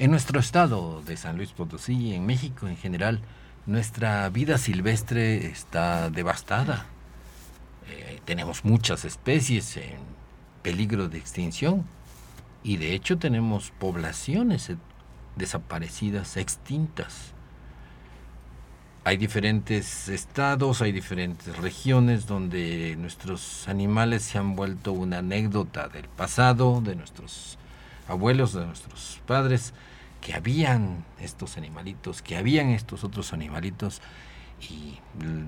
[0.00, 3.20] En nuestro estado de San Luis Potosí y en México en general,
[3.66, 6.86] nuestra vida silvestre está devastada.
[7.86, 9.98] Eh, tenemos muchas especies en
[10.62, 11.84] peligro de extinción
[12.64, 14.72] y de hecho tenemos poblaciones
[15.36, 17.34] desaparecidas, extintas.
[19.04, 26.08] Hay diferentes estados, hay diferentes regiones donde nuestros animales se han vuelto una anécdota del
[26.08, 27.58] pasado, de nuestros
[28.08, 29.74] abuelos, de nuestros padres,
[30.20, 34.00] que habían estos animalitos, que habían estos otros animalitos,
[34.60, 34.98] y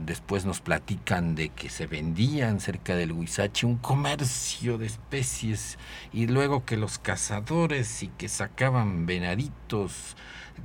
[0.06, 5.78] después nos platican de que se vendían cerca del Huizache un comercio de especies,
[6.12, 10.16] y luego que los cazadores y que sacaban venaditos,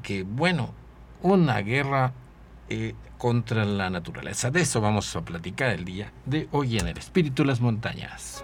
[0.01, 0.73] que bueno,
[1.21, 2.13] una guerra
[2.70, 4.51] eh, contra la naturaleza.
[4.51, 8.43] De eso vamos a platicar el día de hoy en el Espíritu de las Montañas.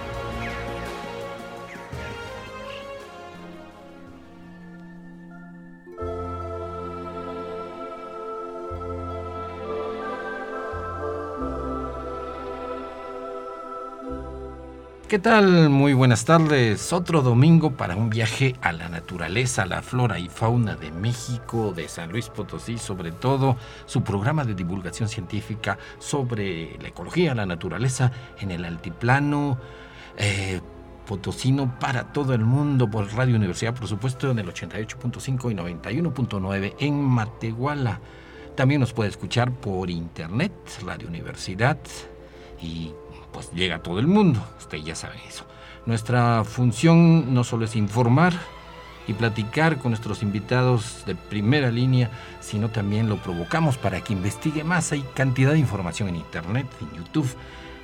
[15.11, 15.69] ¿Qué tal?
[15.69, 16.93] Muy buenas tardes.
[16.93, 21.73] Otro domingo para un viaje a la naturaleza, a la flora y fauna de México,
[21.75, 27.45] de San Luis Potosí, sobre todo su programa de divulgación científica sobre la ecología, la
[27.45, 29.57] naturaleza en el altiplano.
[30.15, 30.61] Eh,
[31.05, 36.75] potosino para todo el mundo por Radio Universidad, por supuesto, en el 88.5 y 91.9
[36.79, 37.99] en Matehuala.
[38.55, 40.53] También nos puede escuchar por internet,
[40.85, 41.79] Radio Universidad
[42.61, 42.93] y
[43.33, 44.41] pues llega todo el mundo.
[44.59, 45.45] Usted ya sabe eso.
[45.85, 48.33] Nuestra función no solo es informar
[49.07, 54.63] y platicar con nuestros invitados de primera línea, sino también lo provocamos para que investigue
[54.63, 54.91] más.
[54.91, 57.29] Hay cantidad de información en Internet, en YouTube.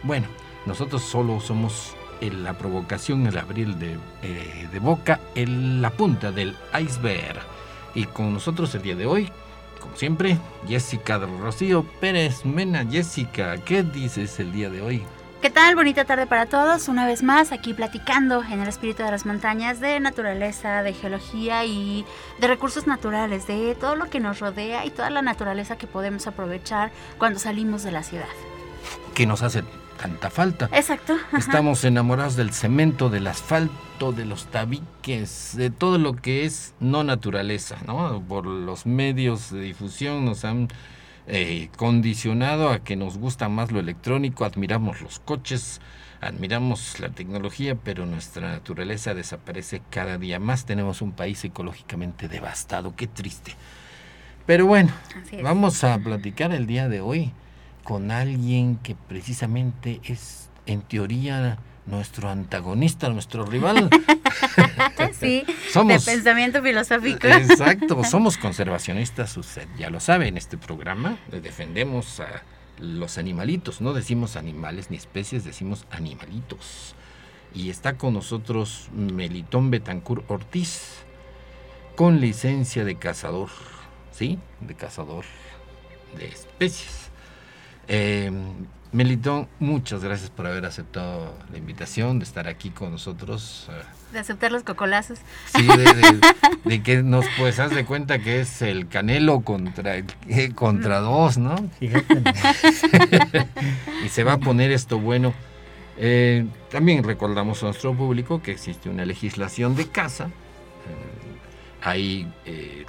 [0.03, 0.27] Bueno,
[0.65, 7.39] nosotros solo somos la provocación, el abril de, eh, de boca, la punta del iceberg.
[7.95, 9.31] Y con nosotros el día de hoy,
[9.79, 10.37] como siempre,
[10.67, 12.85] Jessica Rocío Pérez Mena.
[12.85, 15.03] Jessica, ¿qué dices el día de hoy?
[15.41, 15.75] ¿Qué tal?
[15.75, 16.87] Bonita tarde para todos.
[16.87, 21.63] Una vez más aquí platicando en el espíritu de las montañas de naturaleza, de geología
[21.63, 22.05] y
[22.39, 26.25] de recursos naturales, de todo lo que nos rodea y toda la naturaleza que podemos
[26.25, 28.25] aprovechar cuando salimos de la ciudad.
[29.13, 29.63] Que nos hace
[30.01, 30.69] tanta falta.
[30.73, 31.15] Exacto.
[31.37, 37.03] Estamos enamorados del cemento, del asfalto, de los tabiques, de todo lo que es no
[37.03, 38.23] naturaleza, ¿no?
[38.27, 40.67] Por los medios de difusión nos han
[41.27, 45.81] eh, condicionado a que nos gusta más lo electrónico, admiramos los coches,
[46.21, 50.65] admiramos la tecnología, pero nuestra naturaleza desaparece cada día más.
[50.65, 53.53] Tenemos un país ecológicamente devastado, qué triste.
[54.45, 54.91] Pero bueno,
[55.43, 57.33] vamos a platicar el día de hoy
[57.83, 61.57] con alguien que precisamente es, en teoría,
[61.87, 63.89] nuestro antagonista, nuestro rival.
[65.19, 67.27] sí, somos, de pensamiento filosófico.
[67.27, 72.43] Exacto, somos conservacionistas, usted ya lo sabe, en este programa defendemos a
[72.79, 76.93] los animalitos, no decimos animales ni especies, decimos animalitos.
[77.55, 80.97] Y está con nosotros Melitón Betancur Ortiz,
[81.95, 83.49] con licencia de cazador,
[84.11, 84.37] ¿sí?
[84.59, 85.23] De cazador
[86.17, 87.09] de especies.
[87.87, 88.31] Eh,
[88.93, 93.67] Melitón, muchas gracias por haber aceptado la invitación de estar aquí con nosotros.
[93.69, 93.83] Eh.
[94.13, 95.19] De aceptar los cocolazos.
[95.53, 95.67] Sí,
[96.63, 100.05] de, que nos pues haz de cuenta que es el Canelo contra, eh,
[100.55, 101.55] contra dos, ¿no?
[101.81, 101.89] y
[104.09, 105.33] se va a poner esto bueno.
[105.97, 110.29] Eh, también recordamos a nuestro público que existe una legislación de caza.
[111.81, 112.31] hay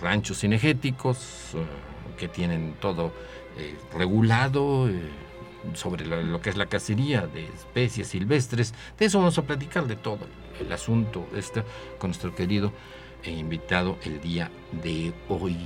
[0.00, 1.56] ranchos cinegéticos
[2.16, 3.12] que tienen todo
[3.92, 4.88] regulado
[5.74, 8.74] sobre lo, que es la cacería de especies silvestres.
[8.98, 10.20] De eso vamos a platicar de todo
[10.60, 11.62] el asunto este
[11.98, 12.72] con nuestro querido
[13.22, 14.50] e invitado el día
[14.82, 15.56] de hoy.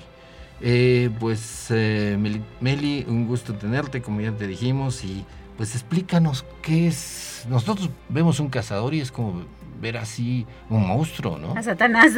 [0.60, 2.16] Eh, pues eh,
[2.60, 5.24] Meli, un gusto tenerte, como ya te dijimos, y
[5.56, 7.44] pues explícanos qué es.
[7.48, 9.44] Nosotros vemos un cazador y es como
[9.80, 11.54] ver así un monstruo, ¿no?
[11.56, 12.12] A Satanás.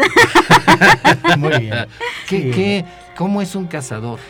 [1.38, 1.86] Muy bien.
[2.28, 2.84] ¿Qué,
[3.16, 4.20] ¿Cómo es un cazador?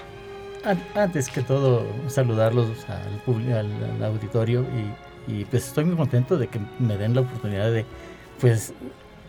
[0.95, 4.65] Antes que todo, saludarlos al, al, auditorio
[5.27, 7.87] y, pues estoy muy contento de que me den la oportunidad de
[8.41, 8.75] pues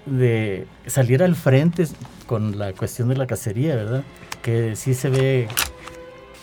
[0.06, 1.88] de salir al frente
[2.28, 4.04] con la cuestión de la cacería, ¿verdad?
[4.42, 5.48] Que sí se ve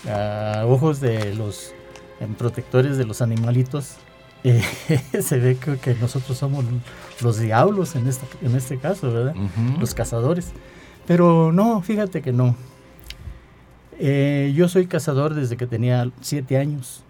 [0.09, 1.73] a ojos de los
[2.37, 3.97] protectores de los animalitos,
[4.43, 4.61] eh,
[5.21, 6.65] se ve que, nosotros somos
[7.21, 9.35] los diablos en este, en este caso, ¿verdad?
[9.79, 10.51] Los cazadores.
[11.05, 12.55] Pero no, fíjate que no.
[13.99, 17.03] Eh, yo soy cazador desde que tenía siete años.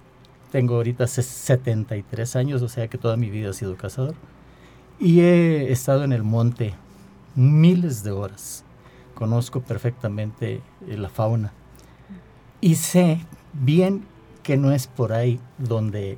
[0.52, 4.16] Tengo ahorita 73 años, o sea que toda mi vida he sido cazador.
[5.00, 6.74] Y he estado en el monte
[7.36, 8.64] miles de horas.
[9.16, 11.54] Conozco perfectamente eh, la fauna.
[12.62, 13.20] Y sé
[13.54, 14.06] bien
[14.44, 16.18] que no es por ahí donde,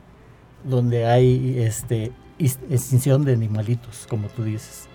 [0.64, 4.88] donde hay este, extinción de animalitos, como tú dices.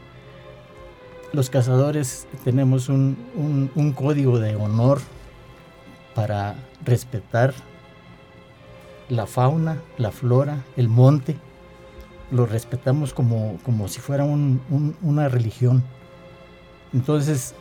[1.33, 5.01] Los cazadores tenemos un código de honor
[6.15, 7.55] para respetar
[9.09, 11.37] la fauna, la flora, el monte.
[12.31, 15.83] Lo respetamos como, como si fuera una religión.
[16.93, 17.55] Entonces,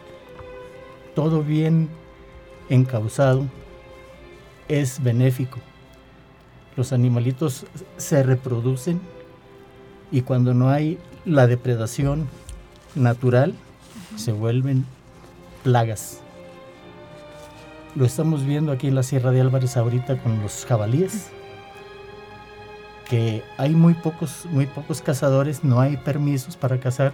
[1.15, 1.89] todo bien
[2.69, 3.45] encausado
[4.67, 5.59] es benéfico.
[6.75, 7.65] Los animalitos
[7.97, 9.01] se reproducen
[10.11, 12.27] y cuando no hay la depredación
[12.95, 13.53] natural,
[14.15, 14.85] se vuelven
[15.63, 16.21] plagas.
[17.95, 21.31] Lo estamos viendo aquí en la Sierra de Álvarez ahorita con los jabalíes,
[23.09, 27.11] que hay muy pocos, muy pocos cazadores, no hay permisos para cazar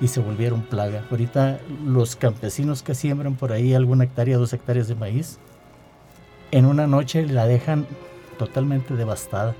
[0.00, 1.04] y se volvieron plaga.
[1.10, 5.38] Ahorita los campesinos que siembran por ahí alguna hectárea, dos hectáreas de maíz,
[6.52, 7.86] en una noche la dejan
[8.38, 9.54] totalmente devastada.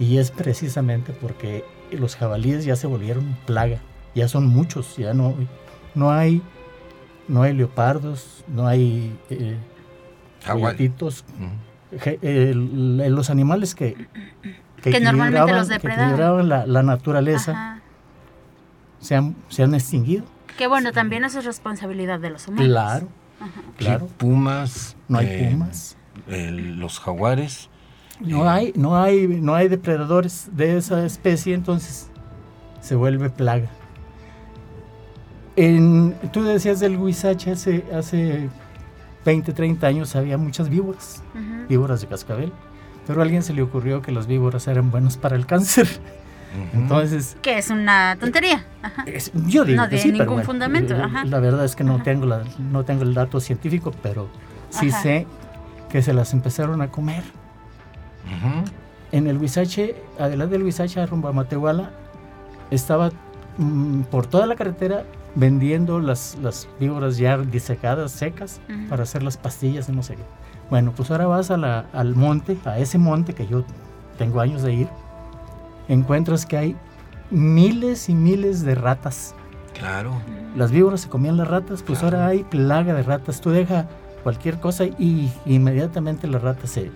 [0.00, 3.80] Y es precisamente porque los jabalíes ya se volvieron plaga,
[4.14, 5.34] ya son muchos, ya no,
[5.94, 6.42] no hay
[7.28, 9.56] no hay leopardos, no hay eh,
[12.54, 14.08] los animales que,
[14.82, 17.80] que, normalmente los depredaban, la, naturaleza
[19.00, 20.24] se han, se han, extinguido.
[20.58, 22.66] Que bueno, también eso es responsabilidad de los humanos.
[22.66, 23.08] Claro,
[23.76, 24.06] claro.
[24.06, 24.96] pumas.
[25.08, 25.96] No hay eh, pumas.
[26.26, 27.68] los jaguares.
[28.20, 32.10] No, eh, hay, no, hay, no hay depredadores de esa especie, entonces
[32.80, 33.68] se vuelve plaga.
[35.56, 38.48] En, tú decías del huizache hace, hace
[39.24, 41.22] 20, 30 años había muchas víboras,
[41.68, 42.52] víboras de cascabel,
[43.06, 45.88] pero a alguien se le ocurrió que las víboras eran buenas para el cáncer.
[46.72, 48.64] Entonces, que es una tontería.
[49.46, 50.94] yo digo no que sí, ningún fundamento.
[51.24, 54.28] La verdad es que no tengo la, no tengo el dato científico, pero
[54.70, 55.26] sí sé
[55.88, 57.22] que se las empezaron a comer.
[59.12, 61.90] En el Huizache, adelante del Huizache rumbo a Matehuala,
[62.70, 63.10] estaba
[63.58, 65.04] mm, por toda la carretera
[65.34, 70.22] vendiendo las, las víboras ya disecadas, secas, para hacer las pastillas de no sé qué.
[70.70, 73.64] Bueno, pues ahora vas a la, al monte, a ese monte que yo
[74.18, 74.88] tengo años de ir,
[75.88, 76.76] encuentras que hay
[77.30, 79.34] miles y miles de ratas.
[79.78, 80.14] Claro.
[80.56, 83.40] Las víboras se comían las ratas, pues ahora hay plaga de ratas.
[83.40, 83.86] Tú deja
[84.22, 86.90] cualquier cosa y inmediatamente las ratas se,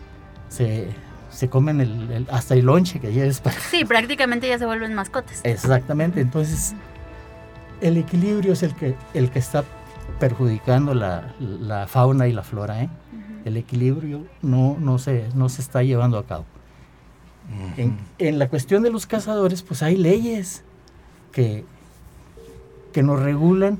[0.48, 0.88] se,
[1.28, 3.58] se comen el, hasta el lonche que lleves para...
[3.58, 5.40] Sí, prácticamente ya se vuelven mascotas.
[5.42, 6.74] Exactamente, entonces
[7.80, 9.64] el equilibrio es el que, el que está
[10.18, 12.82] perjudicando la, fauna y la flora.
[12.82, 12.88] ¿eh?
[13.44, 16.44] El equilibrio no, no, se, no se está llevando a cabo.
[17.76, 20.64] en, la cuestión de los cazadores, pues hay leyes
[21.32, 21.64] que,
[22.92, 23.78] que nos regulan.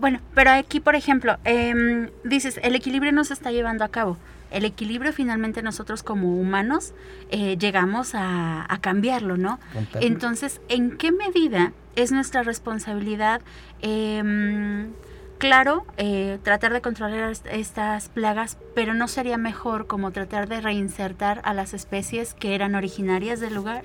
[0.00, 4.16] Bueno, pero aquí, por ejemplo, em, dices, el equilibrio no se está llevando a cabo
[4.50, 6.94] el equilibrio finalmente nosotros como humanos
[7.30, 9.58] eh, llegamos a, cambiarlo, ¿no?
[10.00, 13.40] Entonces, ¿en qué medida es nuestra responsabilidad?
[13.82, 14.92] Em,
[15.38, 21.40] claro, eh, tratar de controlar estas plagas, pero ¿no sería mejor como tratar de reinsertar
[21.44, 23.84] a las especies que eran originarias del lugar?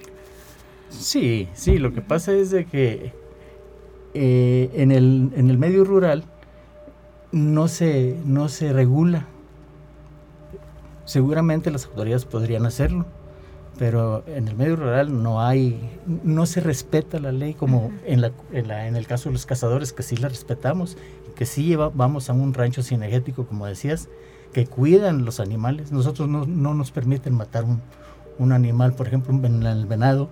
[0.90, 3.14] Sí, sí, lo que pasa es de que
[4.14, 6.24] eh, en, el, en el medio rural
[7.32, 9.26] no se, no se regula
[11.06, 13.06] Seguramente las autoridades podrían hacerlo,
[13.78, 18.32] pero en el medio rural no hay, no se respeta la ley como en, la,
[18.52, 20.98] en, el caso de los cazadores, que sí la respetamos,
[21.36, 24.10] que sí lleva, vamos a un rancho cinegético, como decías,
[24.54, 25.92] que cuidan los animales.
[25.92, 27.82] Nosotros no, nos permiten matar un,
[28.38, 30.30] un, animal, por ejemplo, en el venado,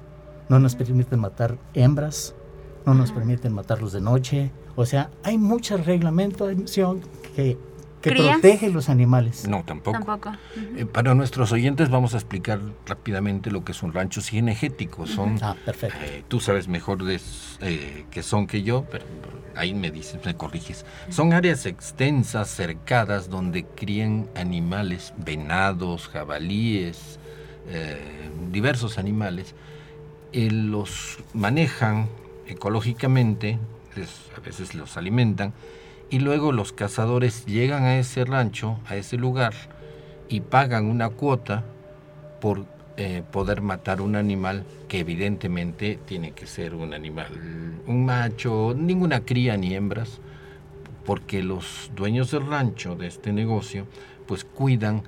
[0.48, 2.36] no nos permiten matar hembras,
[2.86, 4.52] no nos permiten matarlos de noche.
[4.76, 7.02] O sea, hay mucha reglamentación
[7.36, 7.58] que
[8.02, 9.48] que protege los animales.
[9.48, 10.34] No, tampoco.
[10.76, 15.08] Eh, para nuestros oyentes vamos a explicar rápidamente lo que es un rancho cinegético.
[15.08, 15.98] Son, ah, perfecto.
[16.04, 17.20] Eh, tú sabes mejor de,
[17.62, 19.06] eh, que son que yo, pero
[19.56, 20.86] ahí me dices, me corriges.
[21.10, 27.20] Son áreas extensas, cercadas, donde crían animales, venados, jabalíes,
[28.52, 29.56] diversos animales.
[30.34, 32.10] los manejan
[32.48, 33.60] ecológicamente
[34.36, 35.54] a veces los alimentan,
[36.12, 39.54] y luego los cazadores llegan a ese rancho, a ese lugar,
[40.28, 41.64] y pagan una cuota
[42.42, 42.66] por
[42.98, 47.28] eh, poder matar un animal que evidentemente tiene que ser un animal,
[47.88, 50.20] un macho, ninguna cría ni hembras,
[51.06, 53.88] porque los dueños del rancho, de este negocio,
[54.28, 55.04] pues cuidan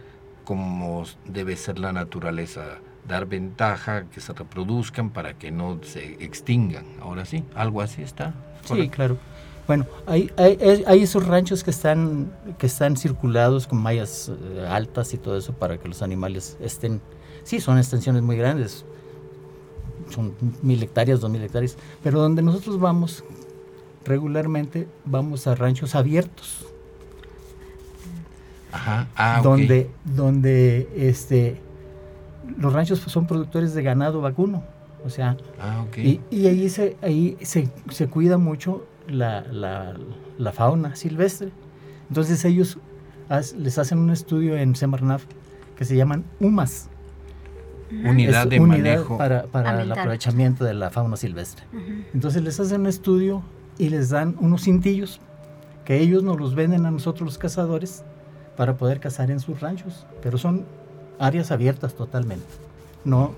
[0.45, 6.85] como debe ser la naturaleza, dar ventaja, que se reproduzcan para que no se extingan.
[7.01, 8.33] Ahora sí, algo así está.
[8.63, 9.17] Sí, claro.
[9.67, 15.17] Bueno, hay, hay, esos ranchos que están, que están circulados con mallas eh, altas y
[15.17, 17.01] todo eso para que los animales estén...
[17.43, 18.85] Sí, son extensiones muy grandes,
[20.09, 23.23] son mil hectáreas, dos mil hectáreas, pero donde nosotros vamos
[24.05, 26.65] regularmente, vamos a ranchos abiertos.
[28.71, 29.07] Ajá.
[29.15, 31.61] Ah, donde, donde este,
[32.57, 34.63] los ranchos son productores de ganado vacuno.
[35.05, 39.43] O sea, ah, y, y, ahí, se, ahí se, se cuida mucho la,
[40.37, 41.51] la, fauna silvestre.
[42.09, 42.77] Entonces ellos
[43.57, 45.25] les hacen un estudio en Semarnaf
[45.75, 46.89] que se llaman UMAS.
[47.91, 49.17] Unidad de manejo.
[49.17, 51.65] Para, para el aprovechamiento de la fauna silvestre.
[52.13, 53.43] Entonces les hacen un estudio
[53.77, 55.19] y les dan unos cintillos
[55.85, 58.03] que ellos nos los venden a nosotros los cazadores
[58.55, 60.05] para poder cazar en sus ranchos.
[60.21, 60.65] Pero son
[61.19, 62.45] áreas abiertas totalmente.
[63.05, 63.33] No,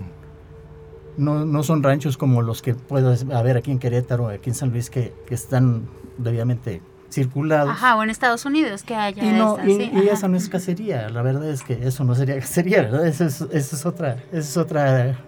[1.17, 4.71] no, no son ranchos como los que puedes haber aquí en Querétaro, aquí en San
[4.71, 7.71] Luis, que, están debidamente circulados.
[7.71, 9.23] Ajá, o en Estados Unidos que haya.
[9.23, 12.83] Y, no, y, eso no es cacería, la verdad es que eso no sería cacería,
[12.83, 13.07] ¿verdad?
[13.07, 15.19] Esa es, es, otra, es otra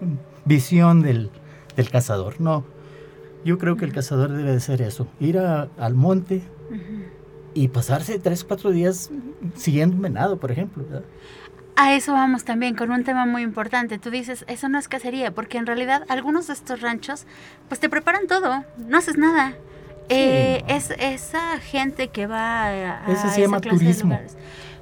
[0.44, 1.30] visión del,
[1.90, 2.40] cazador.
[2.40, 2.64] No,
[3.44, 6.42] yo creo que el cazador debe de ser eso, ir al monte
[7.54, 9.10] y pasarse tres, cuatro días
[9.54, 10.84] siguiendo un venado, por ejemplo.
[10.84, 11.04] ¿verdad?
[11.80, 14.00] A eso vamos también con un tema muy importante.
[14.00, 17.24] Tú dices, eso no es cacería, porque en realidad algunos de estos ranchos,
[17.68, 19.54] pues te preparan todo, no haces nada.
[20.08, 24.20] Eh, es esa gente que va a, eso se llama turismo.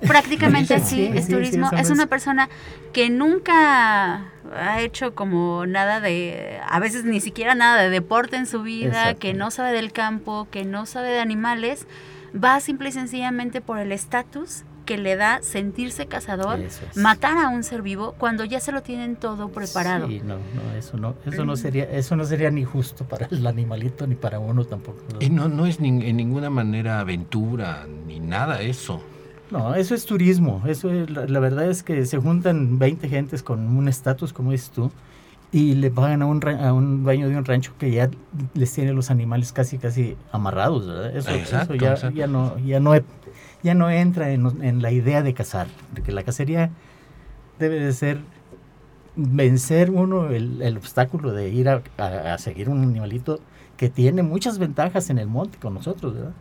[0.07, 1.69] Prácticamente sí, es turismo.
[1.76, 2.49] es una persona
[2.95, 8.47] que nunca ha hecho como nada de, a veces ni siquiera nada de deporte en
[8.47, 11.87] su vida, que no sabe del campo, que no sabe de animales,
[12.35, 16.61] va simple y sencillamente por el estatus que le da sentirse cazador,
[16.95, 20.09] matar a un ser vivo cuando ya se lo tienen todo preparado.
[20.09, 23.47] Sí, no, no, eso no, eso no sería, eso no sería ni justo para el
[23.47, 25.02] animalito ni para uno tampoco.
[25.21, 29.02] Y no, no es en ninguna manera aventura ni nada eso.
[29.50, 30.62] No, eso es turismo.
[30.66, 34.90] Eso la, verdad es que se juntan 20 gentes con un estatus, como dices tú,
[35.52, 38.11] y le pagan a un, a un dueño de un rancho que ya
[38.55, 40.85] les tiene los animales casi casi amarrados.
[41.14, 42.95] Eso, eso ya, ya, no, ya no
[43.67, 46.71] ya no entra en, la idea de cazar, porque la cacería
[47.59, 48.21] debe de ser
[49.17, 53.41] vencer uno el, obstáculo de ir a, seguir un animalito
[53.77, 56.33] que tiene muchas ventajas en el monte con nosotros, ¿verdad?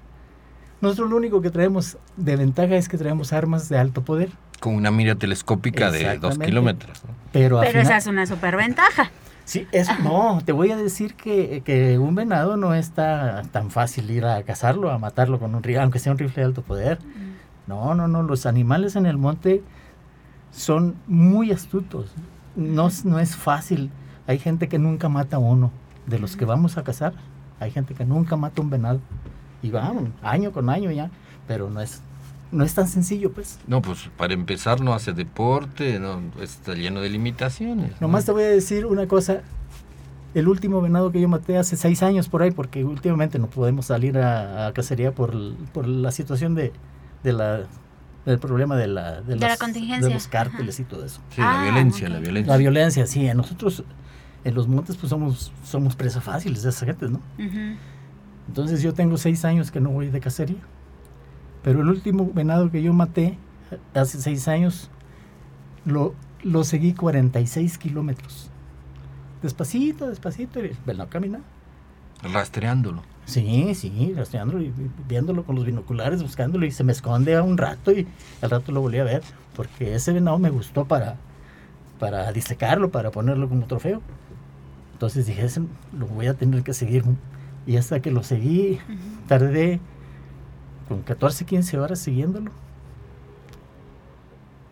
[0.82, 4.30] Nosotros lo único que traemos de ventaja es que traemos armas de alto poder.
[4.60, 7.02] Con una mira telescópica de dos kilómetros.
[7.32, 9.10] Pero, esa es una superventaja.
[9.46, 14.26] Sí, es, no, te voy a decir que, un venado no está tan fácil ir
[14.26, 16.98] a cazarlo, a matarlo con un rifle, aunque sea un rifle de alto poder.
[17.68, 19.64] No, no, no, los animales en el monte
[20.52, 22.12] son muy astutos.
[22.56, 23.92] No, no es fácil.
[24.26, 25.72] Hay gente que nunca mata a uno.
[26.08, 27.14] De los que vamos a cazar,
[27.60, 29.00] hay gente que nunca mata un venado.
[29.62, 31.12] Y vamos, año con año ya.
[31.48, 32.02] Pero no es,
[32.52, 33.60] no es tan sencillo, pues.
[33.68, 38.00] No, pues para empezar no hace deporte, no está lleno de limitaciones.
[38.00, 39.42] Nomás te voy a decir una cosa.
[40.34, 43.86] El último venado que yo maté hace seis años por ahí, porque últimamente no podemos
[43.86, 45.34] salir a, cacería por,
[45.74, 46.74] por, la situación de,
[47.24, 47.64] de la
[48.26, 50.08] del problema de la de, la contingencia.
[50.08, 51.22] de los cárteles y todo eso.
[51.30, 52.52] Sí, la ah, violencia, la violencia.
[52.52, 53.30] La violencia, sí.
[53.34, 53.84] Nosotros
[54.44, 57.22] en los montes pues somos somos presa fáciles de esa gente, ¿no?
[58.48, 60.58] Entonces yo tengo seis años que no voy de cacería.
[61.66, 63.40] Pero el último venado que yo maté
[63.96, 64.92] hace seis años,
[65.84, 68.52] lo, lo seguí 46 kilómetros.
[69.42, 71.40] Despacito, despacito, y venado camina.
[72.22, 73.02] Rastreándolo.
[73.26, 74.72] Sí, sí, rastreándolo y
[75.10, 78.06] viéndolo con los binoculares, buscándolo y se me esconde a un rato y
[78.44, 79.24] al rato lo volví a ver,
[79.56, 81.16] porque ese venado me gustó para,
[81.98, 84.04] para disecarlo, para ponerlo como trofeo.
[84.94, 85.62] Entonces dije, ese
[85.98, 87.06] lo voy a tener que seguir.
[87.66, 88.78] Y hasta que lo seguí,
[89.28, 89.80] tardé
[90.88, 92.52] con 14, 15 horas siguiéndolo.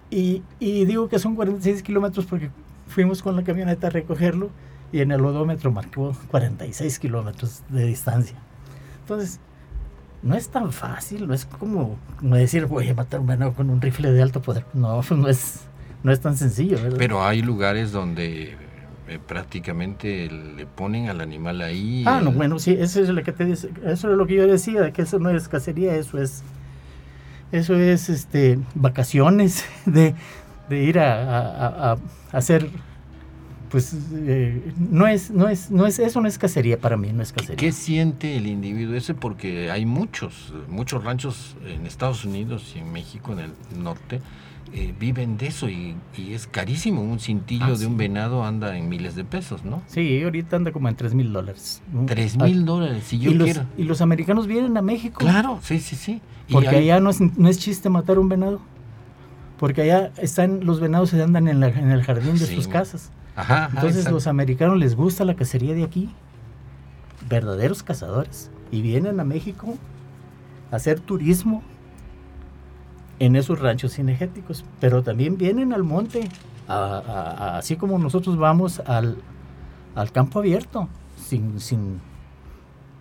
[0.10, 2.51] Y, y digo que son 46 kilómetros porque
[2.88, 4.50] fuimos con la camioneta a recogerlo
[4.91, 8.38] y en el odómetro marcó 46 kilómetros de distancia.
[9.01, 9.39] Entonces,
[10.22, 13.82] no es tan fácil, no es como, decir voy a matar un venado con un
[13.82, 14.65] rifle de alto poder.
[14.74, 15.62] No, no es,
[16.03, 16.77] no es tan sencillo.
[16.98, 18.55] Pero hay lugares donde
[19.13, 22.03] eh, prácticamente le ponen al animal ahí.
[22.08, 24.48] Ah, no, bueno, sí, eso es lo que te dice, eso es lo que yo
[24.48, 26.43] decía, que eso no es cacería, eso es,
[27.51, 30.15] eso es, este, vacaciones de,
[30.70, 31.98] de ir a, a- a- a
[32.38, 32.67] hacer,
[33.70, 37.24] pues, eh, no es, no es, no es, eso no es cacería para mí, no
[37.24, 37.55] es cacería.
[37.55, 39.13] ¿Qué siente el individuo ese?
[39.15, 43.51] Porque hay muchos, muchos ranchos en Estados Unidos y en México, en el
[43.84, 44.22] norte,
[44.74, 47.01] eh, viven de eso y, y es carísimo.
[47.01, 47.86] Un cintillo Ah, de sí.
[47.86, 49.82] un venado anda en miles de pesos, ¿no?
[49.88, 51.82] Sí, ahorita anda como en tres mil dólares.
[52.08, 53.65] Tres Ah, mil dólares, si yo y los, quiero.
[53.77, 55.20] y los americanos vienen a México.
[55.20, 56.22] Claro, sí, sí, sí.
[56.51, 58.60] Porque hay- allá no es, no es chiste matar un venado.
[59.60, 62.68] Porque allá están los venados se andan en, la- en el jardín de Sí, sus
[62.68, 63.12] casas.
[63.36, 64.15] Ajá, ajá, Entonces exacto.
[64.15, 66.10] los americanos les gusta la cacería de aquí.
[67.30, 68.50] Verdaderos cazadores.
[68.72, 69.77] Y vienen a México
[70.72, 71.62] a hacer turismo
[73.20, 74.63] en esos ranchos cinegéticos.
[74.79, 76.29] Pero también vienen al monte.
[76.65, 79.17] a- a- a- así como nosotros vamos al,
[79.96, 80.88] al campo abierto.
[81.17, 82.00] Sin, sin,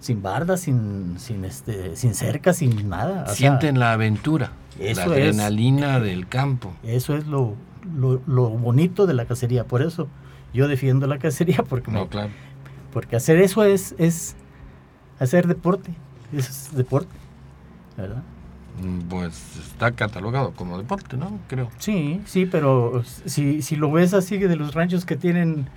[0.00, 3.22] sin bardas, sin, sin, este, sin cerca, sin nada.
[3.22, 4.98] O sea, Sienten la aventura, la es.
[4.98, 6.72] adrenalina del campo.
[6.82, 7.54] eso es lo,
[7.96, 9.64] lo, lo bonito de la cacería.
[9.64, 10.08] Por eso
[10.52, 12.30] yo defiendo la cacería porque me- claro.
[12.92, 14.34] Porque hacer eso es, es
[15.20, 15.94] hacer deporte.
[16.32, 17.14] Es deporte.
[17.96, 18.22] ¿Verdad?
[19.08, 21.38] Pues está catalogado como deporte, ¿no?
[21.48, 21.68] Creo.
[21.78, 25.68] Sí, sí, pero si, si lo ves así de los ranchos que tienen,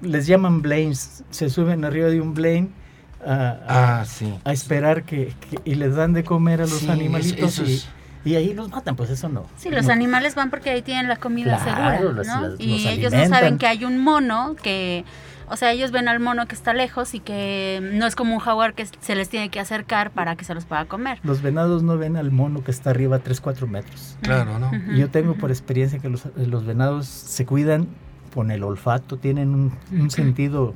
[0.00, 2.68] les llaman blames, se suben arriba de un blame
[3.26, 4.32] a, a- Ah, sí.
[4.44, 7.88] a esperar que, que- y les dan de comer a los Sí, animalitos y, es-
[8.24, 9.44] y ahí los matan, pues eso no.
[9.56, 9.92] Sí, los No.
[9.92, 12.48] animales van porque ahí tienen la comida Claro, segura, ¿no?
[12.48, 15.04] los- y los ellos no saben que hay un mono que,
[15.48, 18.40] o sea, ellos ven al mono que está lejos y que no es como un
[18.40, 21.18] jaguar que se les tiene que acercar para que se los pueda comer.
[21.22, 24.18] Los venados no ven al mono que está arriba 3, 4 metros.
[24.22, 24.70] Claro, ¿no?
[24.96, 27.88] Yo tengo por experiencia que los, los venados se cuidan
[28.34, 30.74] con el olfato, tienen un, un sentido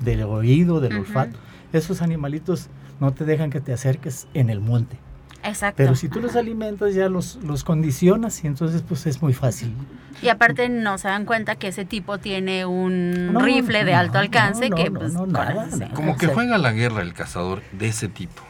[0.00, 1.38] del oído, del olfato.
[1.72, 2.68] Esos animalitos
[3.00, 4.98] no te dejan que te acerques en el monte.
[5.44, 5.76] Exacto.
[5.76, 9.72] Pero si tú los alimentas ya los, los condicionas y entonces pues es muy fácil.
[10.20, 13.98] Y aparte no se dan cuenta que ese tipo tiene un No, rifle de no,
[13.98, 15.68] alto alcance no, que no, pues nada.
[15.94, 18.42] Como que juega la guerra el cazador de ese tipo.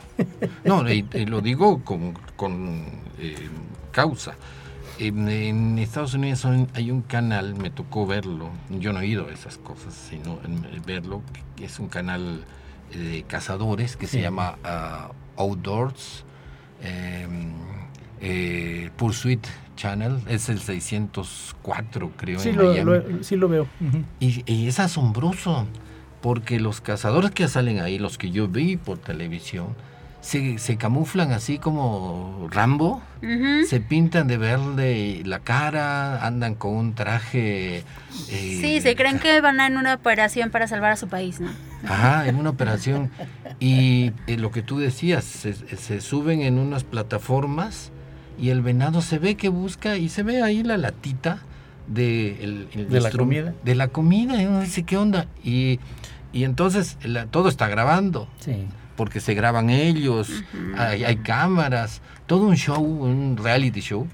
[0.64, 2.84] No, y, y lo digo con, con,
[3.18, 3.48] eh,
[3.92, 4.34] causa.
[4.98, 9.28] En, en Estados Unidos son- hay un canal, me tocó verlo, yo no he ido
[9.28, 11.22] a esas cosas, sino en- en verlo,
[11.54, 12.44] que es un canal
[12.92, 16.24] eh, de cazadores que se llama ah, Outdoors
[16.82, 17.26] eh,
[18.20, 22.84] eh, Pursuit Channel, es el 604 creo Sí en lo, Miami.
[23.16, 23.66] lo- sí lo veo.
[24.20, 25.66] Y, y es asombroso,
[26.20, 29.68] porque los cazadores que salen ahí, los que yo vi por televisión,
[30.20, 33.00] se, se camuflan así como Rambo,
[33.68, 37.78] se pintan de verde la cara, andan con un traje...
[37.78, 37.84] eh,
[38.60, 41.50] Sí, se creen que van en una operación para salvar a su país, ¿no?
[41.88, 43.10] Ajá, en una operación.
[43.60, 47.90] Y eh, lo que tú decías, se, se suben en unas plataformas
[48.38, 51.40] y el venado se ve que busca y se ve ahí la latita
[51.88, 53.54] de, el- el ¿De la comida?
[53.64, 55.26] De la comida, y uno dice, ¿qué onda?
[55.42, 55.80] Y,
[56.32, 58.66] y entonces la- todo está grabando, Sí.
[58.96, 60.30] porque se graban ellos,
[60.76, 64.06] hay, hay cámaras, todo un show, un reality show.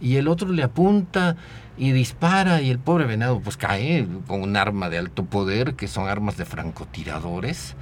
[0.00, 1.36] Y el otro le apunta
[1.78, 5.88] y dispara y el pobre venado pues cae con un arma de alto poder, que
[5.88, 7.74] son armas de francotiradores.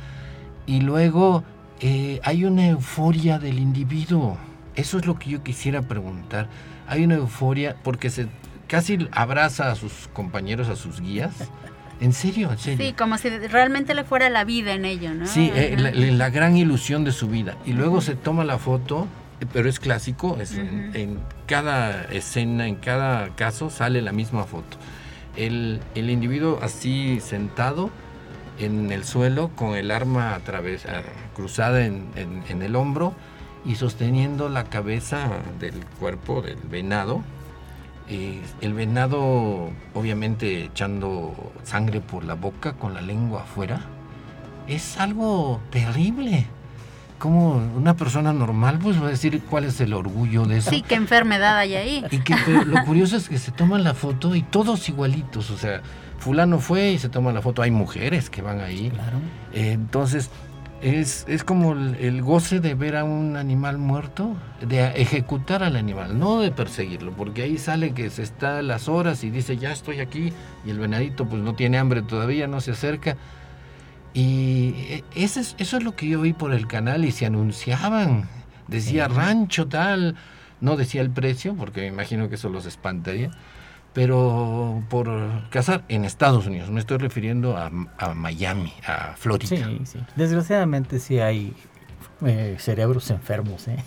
[0.70, 1.42] Y luego
[1.80, 4.38] eh, hay una euforia del individuo.
[4.76, 6.46] Eso es lo que yo quisiera preguntar.
[6.86, 8.28] Hay una euforia porque se
[8.68, 11.34] casi abraza a sus compañeros, a sus guías.
[12.00, 12.86] En serio, en serio.
[12.86, 15.26] Sí, como si realmente le fuera la vida en ello, ¿no?
[15.26, 17.56] Sí, eh, la, la gran ilusión de su vida.
[17.66, 19.08] Y luego se toma la foto,
[19.40, 24.44] eh, pero es clásico, es en, en cada escena, en cada caso sale la misma
[24.44, 24.78] foto.
[25.36, 27.90] El, el individuo así sentado
[28.60, 31.02] en el suelo con el arma através- a-
[31.34, 33.14] cruzada en, en- en el hombro
[33.64, 37.22] y sosteniendo la cabeza del cuerpo del venado.
[38.08, 43.80] Eh, el venado obviamente echando sangre por la boca con la lengua afuera
[44.66, 46.46] es algo terrible.
[47.18, 50.70] Como una persona normal pues va a decir cuál es el orgullo de eso.
[50.70, 52.04] Sí, qué enfermedad hay ahí.
[52.10, 55.58] Y que pero lo curioso es que se toman la foto y todos igualitos, o
[55.58, 55.82] sea,
[56.20, 58.90] fulano fue y se toma la foto, hay mujeres que van ahí.
[58.90, 59.18] Claro.
[59.52, 60.30] Eh, entonces,
[60.82, 64.34] es, es como el, el goce de ver a un animal muerto,
[64.66, 69.22] de ejecutar al animal, no de perseguirlo, porque ahí sale que se está las horas
[69.24, 70.32] y dice, ya estoy aquí,
[70.64, 73.16] y el venadito pues no tiene hambre todavía, no se acerca.
[74.12, 77.26] Y eh, eso es, eso es lo que yo vi por el canal y se
[77.26, 78.28] anunciaban,
[78.66, 79.14] decía Sí.
[79.14, 80.16] rancho tal,
[80.60, 83.30] no decía el precio, porque me imagino que eso los espantaría,
[83.92, 85.08] pero por
[85.50, 86.70] cazar en Estados Unidos.
[86.70, 89.48] Me estoy refiriendo a, a Miami, a Florida.
[89.48, 89.98] Sí, sí.
[90.16, 91.54] Desgraciadamente sí hay
[92.24, 93.66] eh, cerebros enfermos.
[93.68, 93.82] ¿eh?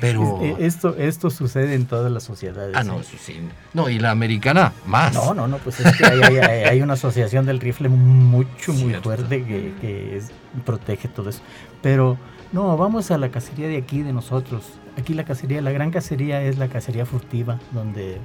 [0.00, 2.76] Pero eh, esto, esto sucede en todas las sociedades.
[2.76, 3.04] Ah, no, ¿eh?
[3.04, 3.36] sí.
[3.72, 5.14] No, y la americana más.
[5.14, 9.44] No, no, no, pues es que hay, hay, una asociación del rifle mucho, muy fuerte
[9.44, 10.20] que, que
[10.64, 11.42] protege todo eso.
[11.80, 12.18] Pero
[12.52, 14.64] no, vamos a la cacería de aquí, de nosotros.
[14.98, 18.18] Aquí la cacería, la gran cacería es la cacería furtiva, donde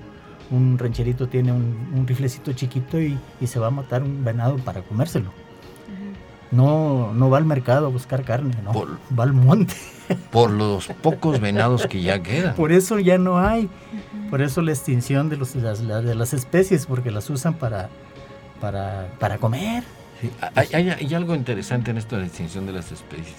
[0.51, 5.31] un rancherito tiene un, riflecito chiquito y, se va a matar un venado para comérselo.
[6.51, 8.73] No, no va al mercado a buscar carne, no,
[9.17, 9.75] va al monte.
[10.31, 12.55] Por los pocos venados que ya quedan.
[12.55, 13.69] Por eso ya no hay.
[14.31, 17.89] Por eso la extinción de, los, las, de las especies, porque las usan para,
[18.59, 19.83] para, para comer.
[20.55, 23.35] hay, hay, algo interesante en esto de la extinción de las especies.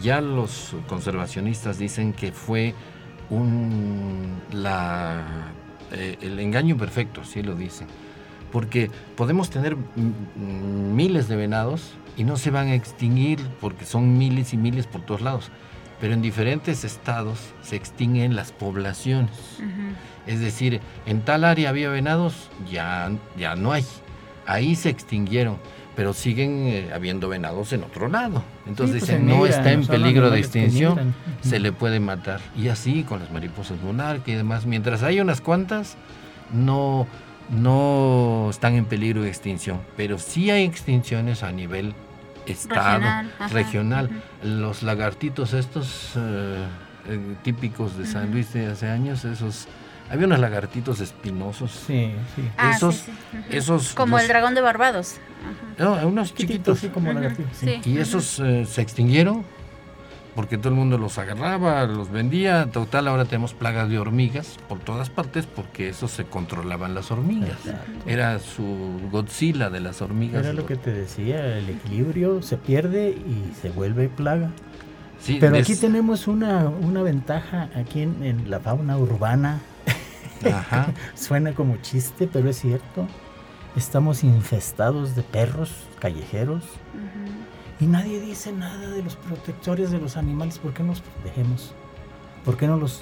[0.00, 2.74] Ya los conservacionistas dicen que fue
[3.28, 5.52] un, la
[5.94, 7.86] eh, el engaño perfecto, sí lo dicen.
[8.52, 14.52] Porque podemos tener miles de venados y no se van a extinguir porque son miles
[14.52, 15.50] y miles por todos lados.
[16.00, 19.32] Pero en diferentes estados se extinguen las poblaciones.
[20.26, 23.84] Es decir, en tal área había venados, ya, ya no hay.
[24.46, 25.58] Ahí se extinguieron
[25.96, 28.42] pero siguen eh, habiendo venados en otro lado.
[28.66, 32.40] Entonces pues dicen, no está en peligro de extinción, se le puede matar.
[32.56, 34.66] Y así con las mariposas monarca y demás.
[34.66, 35.96] Mientras hay unas cuantas,
[36.52, 37.06] no,
[37.50, 39.80] no están en peligro de extinción.
[39.96, 41.94] Pero sí hay extinciones a nivel
[42.46, 43.02] estado,
[43.50, 44.10] regional.
[44.42, 46.64] Los lagartitos estos eh,
[47.08, 49.68] eh, típicos de San Luis de hace años, esos
[50.10, 51.70] había unos lagartitos espinosos.
[51.70, 52.48] Sí, sí.
[52.56, 53.04] Ah, esos,
[53.50, 55.16] esos como el dragón de Barbados.
[55.78, 56.78] No, unos chiquitos.
[56.78, 57.62] Sí, como lagartitos.
[57.86, 59.44] Y esos eh, se extinguieron
[60.34, 62.66] porque todo el mundo los agarraba, los vendía.
[62.70, 67.58] Total, ahora tenemos plagas de hormigas por todas partes porque eso se controlaban las hormigas.
[68.06, 70.44] Era su Godzilla de las hormigas.
[70.44, 74.50] Era lo que te decía, el equilibrio se pierde y se vuelve plaga.
[75.20, 79.60] Sí, Pero aquí tenemos una, una ventaja aquí en la fauna urbana
[81.14, 83.06] Suena como chiste, pero es cierto.
[83.76, 86.62] Estamos infestados de perros callejeros
[87.80, 90.58] y nadie dice nada de los protectores de los animales.
[90.58, 91.74] ¿Por qué nos protegemos?
[92.44, 93.00] ¿Por qué no los,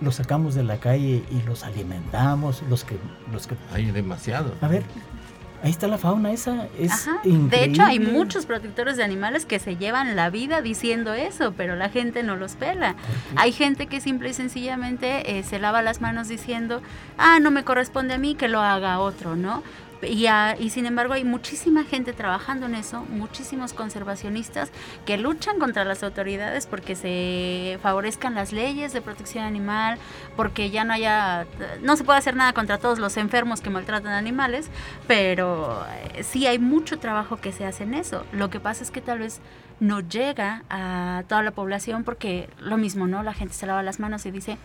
[0.00, 2.62] los sacamos de la calle y los alimentamos?
[2.68, 2.98] Los que,
[3.32, 3.56] los que...
[3.72, 4.54] Hay demasiado.
[4.60, 4.82] A ver,
[5.62, 9.76] Ahí está la fauna esa, es De hecho, hay muchos protectores de animales que se
[9.76, 12.94] llevan la vida diciendo eso, pero la gente no los pela.
[13.34, 16.80] Hay gente que simple y sencillamente eh, se lava las manos diciendo,
[17.16, 19.64] ah, no me corresponde a mí que lo haga otro, ¿no?
[20.02, 24.70] Y, sin embargo hay muchísima gente trabajando en eso, muchísimos conservacionistas
[25.04, 29.98] que luchan contra las autoridades porque se favorezcan las leyes de protección animal,
[30.36, 31.46] porque ya no haya,
[31.82, 34.70] no se puede hacer nada contra todos los enfermos que maltratan animales,
[35.06, 35.84] pero
[36.14, 38.24] eh, sí hay mucho trabajo que se hace en eso.
[38.32, 39.40] Lo que pasa es que tal vez
[39.80, 43.22] no llega a toda la población porque lo mismo, ¿no?
[43.22, 44.58] La gente se lava las manos y dice,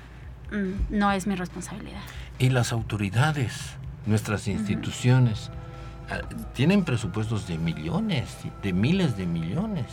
[0.52, 2.02] mm, no es mi responsabilidad.
[2.40, 5.52] Y las autoridades nuestras instituciones
[6.10, 6.22] ah,
[6.54, 9.86] tienen presupuestos de millones, de miles de millones,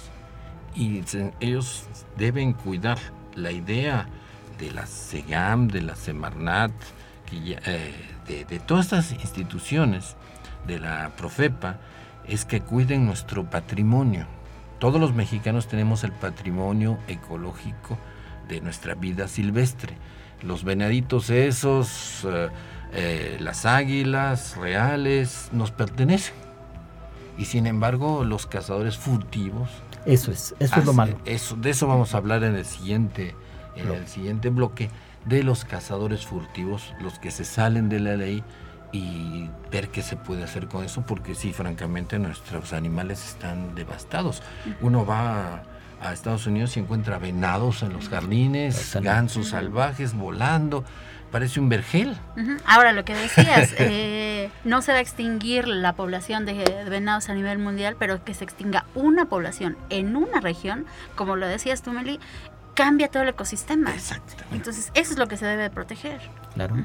[0.74, 1.02] y
[1.40, 1.84] ellos
[2.16, 2.98] deben cuidar
[3.34, 4.08] la idea
[4.58, 6.72] de la SEGAM, de la Semarnat,
[7.32, 7.92] eh,
[8.26, 10.16] de, todas estas instituciones,
[10.66, 11.78] de la Profepa,
[12.26, 14.26] es que cuiden nuestro patrimonio.
[14.78, 17.98] Todos los mexicanos tenemos el patrimonio ecológico
[18.48, 19.96] de nuestra vida silvestre.
[20.42, 22.24] Los venaditos esos...
[22.24, 22.48] Eh,
[22.92, 26.34] eh, las águilas reales nos pertenecen.
[27.38, 29.70] Y sin embargo, los cazadores furtivos.
[30.04, 31.18] Eso es, eso es lo malo.
[31.24, 33.34] Eso, de eso vamos a hablar en el siguiente,
[33.76, 34.90] en el siguiente bloque,
[35.24, 38.42] de los cazadores furtivos, los que se salen de la ley
[38.92, 44.42] y ver qué se puede hacer con eso, porque sí, francamente, nuestros animales están devastados.
[44.80, 45.62] Uno va
[46.02, 50.84] a Estados Unidos y encuentra venados en los jardines, gansos salvajes volando
[51.30, 52.16] parece un vergel.
[52.64, 57.34] Ahora, lo que decías, eh, no se va a extinguir la población de, venados a
[57.34, 61.92] nivel mundial, pero que se extinga una población en una región, como lo decías tú,
[61.92, 62.20] Meli,
[62.74, 63.94] cambia todo el ecosistema.
[63.94, 64.56] Exactamente.
[64.56, 66.20] Entonces, eso es lo que se debe proteger.
[66.54, 66.76] Claro.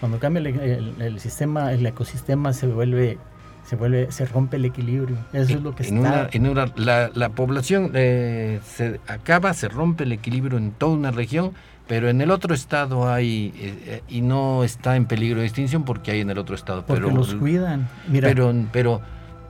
[0.00, 3.18] Cuando cambia el, sistema, el ecosistema se vuelve
[3.66, 5.16] se vuelve, se rompe el equilibrio.
[5.32, 6.28] Eso es lo que en está.
[6.32, 11.10] en una, la, la población eh, se acaba, se rompe el equilibrio en toda una
[11.10, 11.52] región
[11.88, 15.84] pero en el otro estado hay eh, eh, y no está en peligro de extinción
[15.84, 17.88] porque hay en el otro estado porque pero los cuidan
[18.20, 19.00] pero pero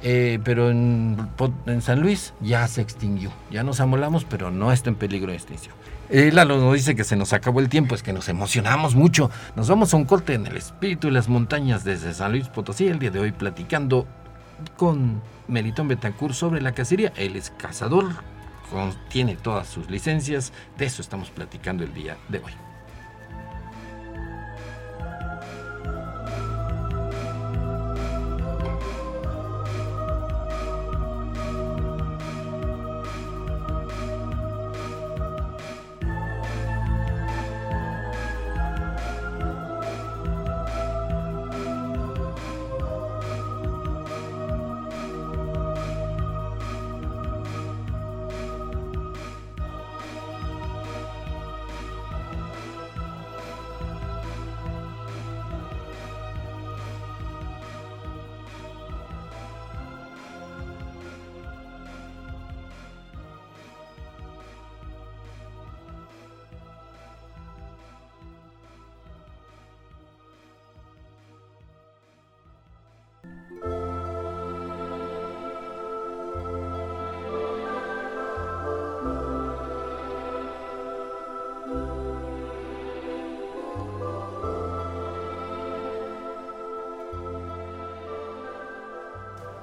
[0.02, 1.16] Eh, pero en,
[1.80, 3.30] San Luis ya se extinguió.
[3.50, 5.74] Ya nos amolamos, pero no está en peligro de extinción.
[6.08, 9.30] Eh, Lalo nos dice que se nos acabó el tiempo, es que nos emocionamos mucho.
[9.56, 12.86] Nos vamos a un corte en el espíritu y las montañas desde San Luis Potosí,
[12.86, 14.06] el día de hoy platicando
[14.76, 17.12] con Melitón Betancourt sobre la cacería.
[17.16, 18.06] Él es cazador,
[19.08, 22.65] tiene todas sus licencias, de eso estamos platicando el día de hoy.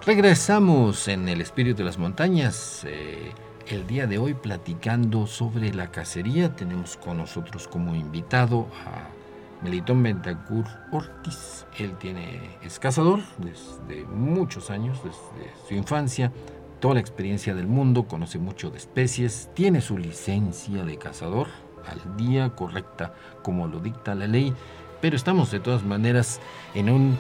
[0.06, 2.84] Regresamos en el espíritu de las montañas.
[2.86, 3.32] Eh,
[3.68, 6.54] el día de hoy platicando sobre la cacería.
[6.58, 11.66] Tenemos con nosotros como invitado a Melitón Bentacur Ortiz.
[11.80, 16.34] Él tiene, es cazador desde muchos años, desde su infancia.
[16.82, 21.48] Toda la experiencia del mundo, conoce mucho de especies, tiene su licencia de cazador
[21.88, 24.54] al día, correcta como lo dicta la ley,
[25.00, 26.42] pero estamos de todas maneras
[26.74, 27.18] en un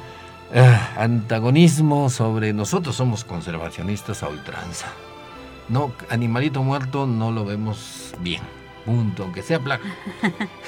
[0.55, 4.87] Ah, antagonismo sobre nosotros somos conservacionistas a ultranza.
[5.69, 8.41] No, animalito muerto no lo vemos bien.
[8.85, 9.87] Punto, aunque sea placa.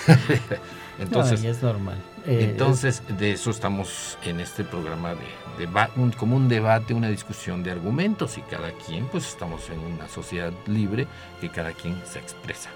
[0.99, 1.97] entonces, es normal.
[2.25, 7.61] Eh, entonces, de eso estamos en este programa de, de como un debate, una discusión
[7.61, 11.07] de argumentos y cada quien, pues estamos en una sociedad libre
[11.41, 12.69] que cada quien se expresa.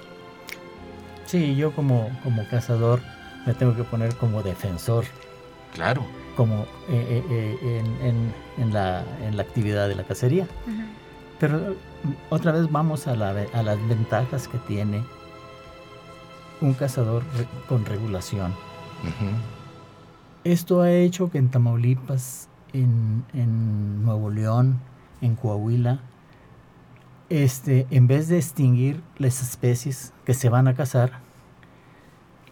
[1.25, 2.99] Sí, yo como, como cazador
[3.47, 5.05] me tengo que poner como defensor.
[5.73, 6.05] Claro
[6.39, 9.03] como eh, eh, eh, en, la,
[9.39, 10.47] actividad de la cacería.
[11.37, 11.75] Pero
[12.29, 15.03] otra vez vamos a, las ventajas que tiene
[16.61, 17.23] un cazador
[17.67, 18.53] con regulación.
[20.45, 23.25] Esto ha hecho que en Tamaulipas, en,
[24.05, 24.79] Nuevo León,
[25.19, 25.99] en Coahuila,
[27.27, 31.19] este, en vez de extinguir las especies que se van a cazar,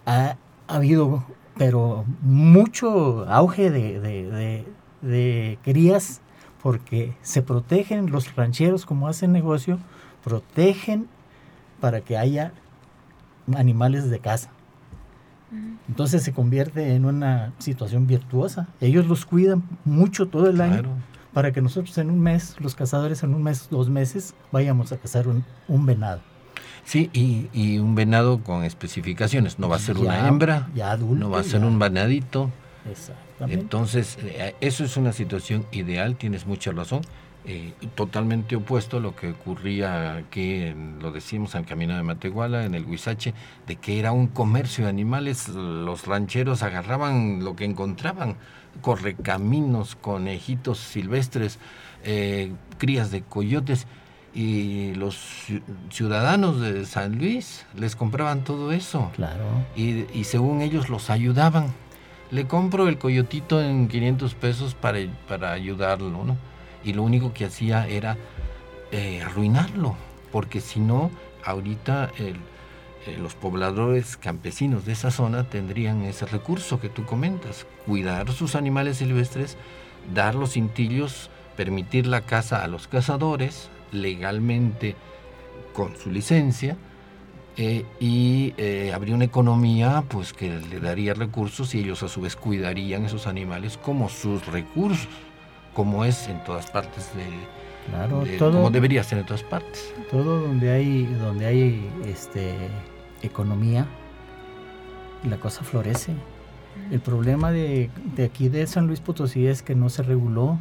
[0.06, 0.36] ha
[0.68, 1.24] habido
[1.58, 6.22] pero mucho auge de, crías
[6.62, 9.80] porque se protegen los rancheros como hacen negocio,
[10.24, 11.08] protegen
[11.80, 12.52] para que haya
[13.56, 14.50] animales de casa.
[15.88, 18.68] Entonces se convierte en una situación virtuosa.
[18.82, 20.84] Ellos los cuidan mucho todo el año
[21.34, 24.98] para que nosotros en un mes, los cazadores en un mes, dos meses, vayamos a
[24.98, 26.22] cazar un venado.
[26.88, 29.60] Sí, y, un venado con especificaciones.
[29.60, 32.50] No va a ser una hembra, ya no va a ser un venadito.
[32.90, 33.62] Exactamente.
[33.62, 37.02] Entonces, eh, eso es una situación ideal, tienes mucha razón.
[37.44, 42.74] Eh, totalmente opuesto a lo que ocurría aquí, lo decimos en Camino de Matehuala, en
[42.74, 43.34] el Huizache,
[43.68, 45.50] de que era un comercio de animales.
[45.50, 48.38] Los rancheros agarraban lo que encontraban,
[48.82, 51.60] correcaminos, conejitos silvestres,
[52.06, 53.88] eh, crías de coyotes
[54.38, 55.18] y los
[55.90, 59.12] ciudadanos de San Luis les compraban todo eso.
[59.16, 59.44] Claro.
[59.76, 61.74] Y, según ellos los ayudaban.
[62.30, 66.38] Le compro el coyotito en 500 pesos para, para ayudarlo, ¿no?
[66.84, 68.16] Y lo único que hacía era
[68.92, 69.96] eh, arruinarlo,
[70.32, 71.10] porque si no,
[71.44, 72.36] ahorita eh,
[73.20, 78.98] los pobladores campesinos de esa zona tendrían ese recurso que tú comentas, cuidar sus animales
[78.98, 79.58] silvestres,
[80.14, 84.96] dar los cintillos, permitir la caza a los cazadores, legalmente
[85.74, 86.78] con su licencia
[87.60, 92.22] eh, y eh, habría una economía pues que le daría recursos y ellos a su
[92.22, 95.08] vez cuidarían esos animales como sus recursos,
[95.74, 97.24] como es en todas partes de,
[97.90, 99.92] claro, como debería ser en todas partes.
[100.12, 102.54] Todo donde hay donde hay este
[103.24, 103.88] economía
[105.28, 106.14] la cosa florece.
[106.92, 110.60] El problema de, de aquí de San Luis Potosí es que no se reguló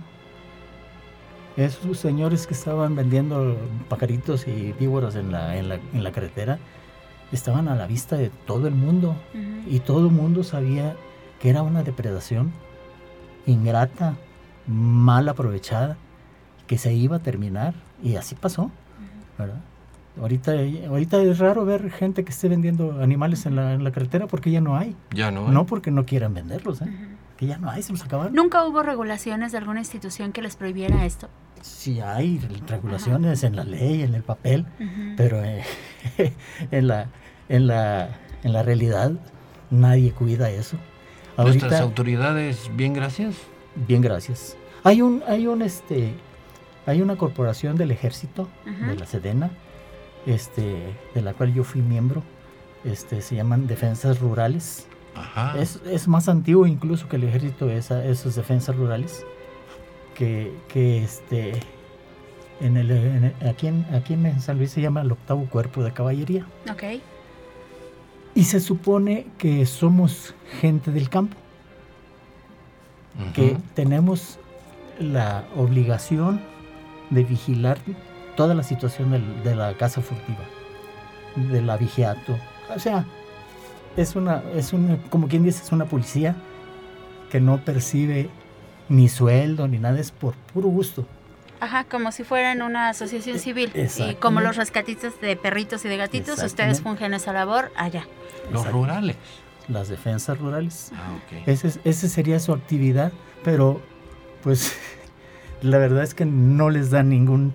[1.56, 3.56] esos señores que estaban vendiendo
[3.88, 5.68] pajaritos y víboras en la, en
[6.04, 6.58] la, carretera
[7.32, 9.16] estaban a la vista de todo el mundo
[9.66, 10.96] y todo el mundo sabía
[11.40, 12.52] que era una depredación
[13.46, 14.16] ingrata,
[14.66, 15.96] mal aprovechada
[16.66, 18.70] que se iba a terminar y así pasó,
[19.38, 19.60] ¿verdad?
[20.20, 20.52] Ahorita,
[20.88, 24.50] ahorita es raro ver gente que esté vendiendo animales en la, en la carretera porque
[24.50, 24.96] ya no hay.
[25.10, 25.52] Ya no hay.
[25.52, 26.86] No porque no quieran venderlos, ¿eh?
[27.36, 28.34] que ya no hay, se los acabaron.
[28.34, 31.28] ¿Nunca hubo regulaciones de alguna institución que les prohibiera esto?
[31.62, 34.66] Sí hay regulaciones en la ley, en el papel,
[35.16, 35.64] pero eh,
[36.70, 37.08] en, la,
[37.48, 39.12] en, la, en la realidad
[39.70, 40.76] nadie cuida eso.
[41.36, 43.36] Nuestras autoridades, bien gracias.
[43.74, 44.56] Bien gracias.
[44.84, 46.14] Hay un, hay un este,
[46.86, 49.50] hay una corporación del ejército, de la Sedena,
[50.24, 52.22] este, de la cual yo fui miembro,
[52.84, 54.86] este, se llaman Defensas Rurales.
[55.58, 59.24] Es, es, más antiguo incluso que el ejército, esa, esas defensas rurales,
[60.16, 61.52] que, que este,
[62.60, 66.46] en el, aquí, en, aquí en San Luis se llama el octavo cuerpo de caballería.
[66.70, 67.00] Ok.
[68.34, 71.36] Y se supone que somos gente del campo,
[73.34, 74.38] que tenemos
[74.98, 76.42] la obligación
[77.08, 77.78] de vigilar
[78.36, 80.44] toda la situación de la casa furtiva,
[81.34, 82.36] de la vigiato.
[82.74, 83.06] O sea,
[83.96, 86.36] es una, es una, como quien dice, es una policía
[87.30, 88.28] que no percibe
[88.88, 91.06] ni sueldo ni nada, es por puro gusto.
[91.60, 93.72] Ajá, como si fueran una asociación civil.
[93.74, 98.06] Y como los rescatistas de perritos y de gatitos, ustedes fungen esa labor allá.
[98.52, 99.16] Los rurales.
[99.68, 100.92] Las defensas rurales.
[100.94, 101.42] Ah, okay.
[101.46, 103.80] Ese, ese sería su actividad, pero
[104.42, 104.76] pues
[105.62, 107.54] la verdad es que no les dan ningún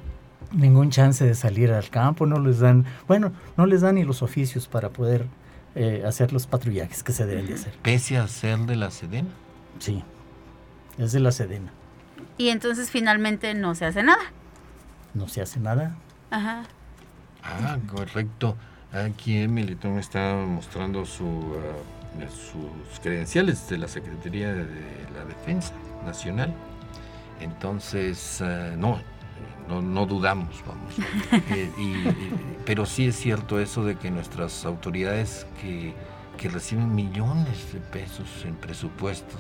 [0.52, 4.22] ningún chance de salir al campo, no les dan, bueno, no les dan ni los
[4.22, 5.26] oficios para poder
[5.76, 7.74] eh, hacer los patrullajes que se deben de hacer.
[7.82, 9.30] Pese a ser de la Sedena.
[9.80, 10.04] Sí,
[11.06, 11.72] es de la Sedena.
[12.38, 14.24] Y entonces finalmente no se hace nada.
[15.14, 15.96] No se hace nada.
[16.30, 16.64] Ajá.
[17.44, 18.56] Ah, correcto.
[18.94, 24.66] Aquí Emily me está mostrando su, ah, sus credenciales de la Secretaría de
[25.16, 25.74] la Defensa
[26.06, 26.54] Nacional.
[27.40, 29.00] Entonces, ah, no,
[29.82, 30.94] no, dudamos, vamos.
[31.54, 32.04] Eh,
[32.66, 35.94] pero sí es cierto eso de que nuestras autoridades que,
[36.50, 39.40] reciben millones de pesos en presupuestos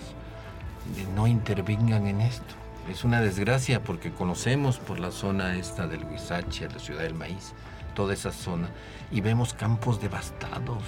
[1.15, 2.55] no intervengan en esto.
[2.89, 7.53] Es una desgracia porque conocemos por la zona esta del Huizache, la ciudad del maíz,
[7.93, 8.69] toda esa zona,
[9.11, 10.83] y vemos campos devastados,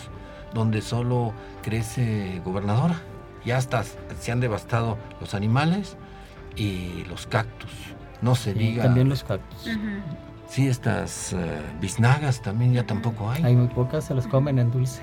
[0.53, 2.99] donde solo crece gobernadora.
[3.45, 5.97] Y hasta se han devastado los animales
[6.55, 7.71] y los cactus.
[8.21, 8.83] No se diga.
[8.83, 9.67] También los cactus.
[10.47, 13.43] Sí, estas uh, biznagas también ya tampoco hay.
[13.43, 15.01] Hay muy pocas, se las comen en dulce.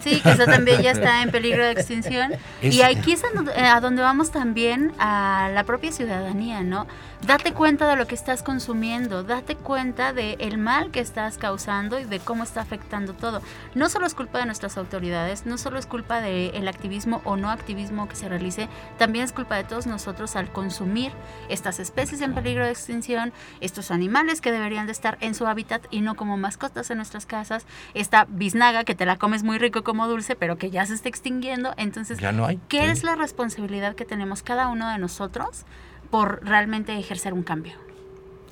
[0.00, 2.32] Sí, que eso también ya está en peligro de extinción.
[2.60, 6.86] y aquí es a donde vamos también a la propia ciudadanía, ¿no?
[7.26, 12.00] Date cuenta de lo que estás consumiendo, date cuenta del el mal que estás causando
[12.00, 13.42] y de cómo está afectando todo.
[13.76, 17.50] No solo es culpa de nuestras autoridades, no solo es culpa del activismo o no
[17.50, 21.12] activismo que se realice, también es culpa de todos nosotros al consumir
[21.48, 25.86] estas especies en peligro de extinción, estos animales que deberían de estar en su hábitat
[25.90, 29.82] y no como mascotas en nuestras casas, esta biznaga que te la comes muy rico
[29.84, 31.74] como dulce, pero que ya se está extinguiendo.
[31.76, 32.60] Entonces, ya no hay.
[32.68, 35.64] ¿qué es la responsabilidad que tenemos cada uno de nosotros?
[36.12, 37.72] por realmente ejercer un cambio.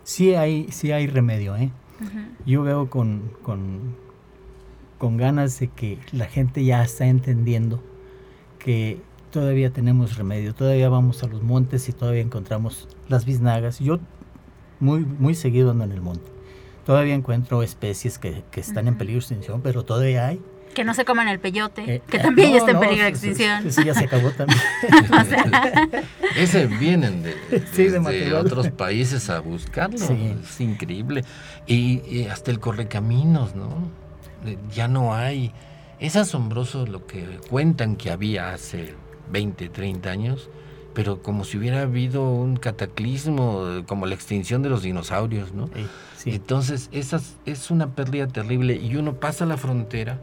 [0.03, 1.71] Sí hay, sí hay remedio, ¿eh?
[2.47, 3.95] Yo veo con, con,
[4.97, 7.83] con ganas de que la gente ya está entendiendo
[8.59, 13.79] que todavía tenemos remedio, todavía vamos a los montes y todavía encontramos las biznagas.
[13.79, 14.01] Yo
[14.81, 16.31] muy, muy seguido ando en el monte.
[16.85, 20.41] Todavía encuentro especies que, que están en peligro de extinción, pero todavía hay.
[20.75, 23.11] Que no se coman el peyote, eh, que eh, también ya está en peligro de
[23.11, 23.67] extinción.
[23.67, 24.61] Eso, ya se acabó también.
[26.37, 29.99] Ese vienen de, otros países a buscarlo.
[29.99, 31.25] Es increíble.
[31.67, 33.89] Y, hasta el correcaminos, ¿no?
[34.73, 35.53] Ya no hay.
[35.99, 38.95] Es asombroso lo que cuentan que había hace
[39.33, 40.51] 20, 30 años,
[40.95, 45.71] pero como si hubiera habido un cataclismo, como la extinción de los dinosaurios, ¿no?
[46.25, 50.21] Entonces, esa es una pérdida terrible y uno pasa la frontera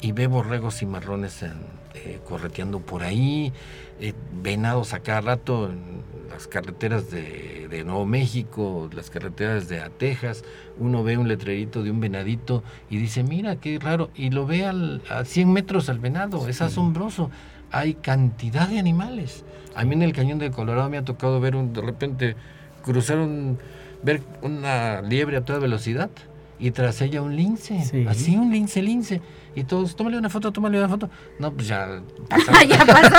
[0.00, 3.52] y ve borregos y marrones eh, correteando por ahí,
[4.00, 7.52] eh, venados a cada rato en las carreteras de,
[7.84, 10.44] Nuevo México, las carreteras de Texas,
[10.78, 14.64] uno ve un letrerito de un venadito y dice, mira, qué raro, y lo ve
[14.64, 17.30] al, a 100 metros al venado, es asombroso,
[17.72, 19.44] hay cantidad de animales.
[19.74, 22.36] A mí en el cañón de Colorado me ha tocado ver un, de repente
[22.82, 23.58] cruzar un,
[24.02, 26.10] ver una liebre a toda velocidad
[26.58, 29.20] y tras ella un lince, así un lince, lince.
[29.56, 31.10] Y todos, tómale una foto, tómale una foto.
[31.38, 32.00] No, pues ya.
[32.68, 33.14] ya pasó.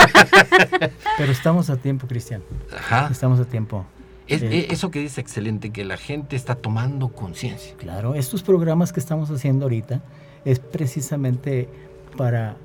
[1.17, 2.41] Pero estamos a tiempo, Cristian.
[2.75, 3.09] Ajá.
[3.11, 3.85] Estamos a tiempo.
[4.27, 7.75] Es, eh, eso que dice excelente, que la gente está tomando conciencia.
[7.77, 10.01] Claro, estos programas que estamos haciendo ahorita
[10.45, 11.69] es precisamente
[12.17, 12.55] para,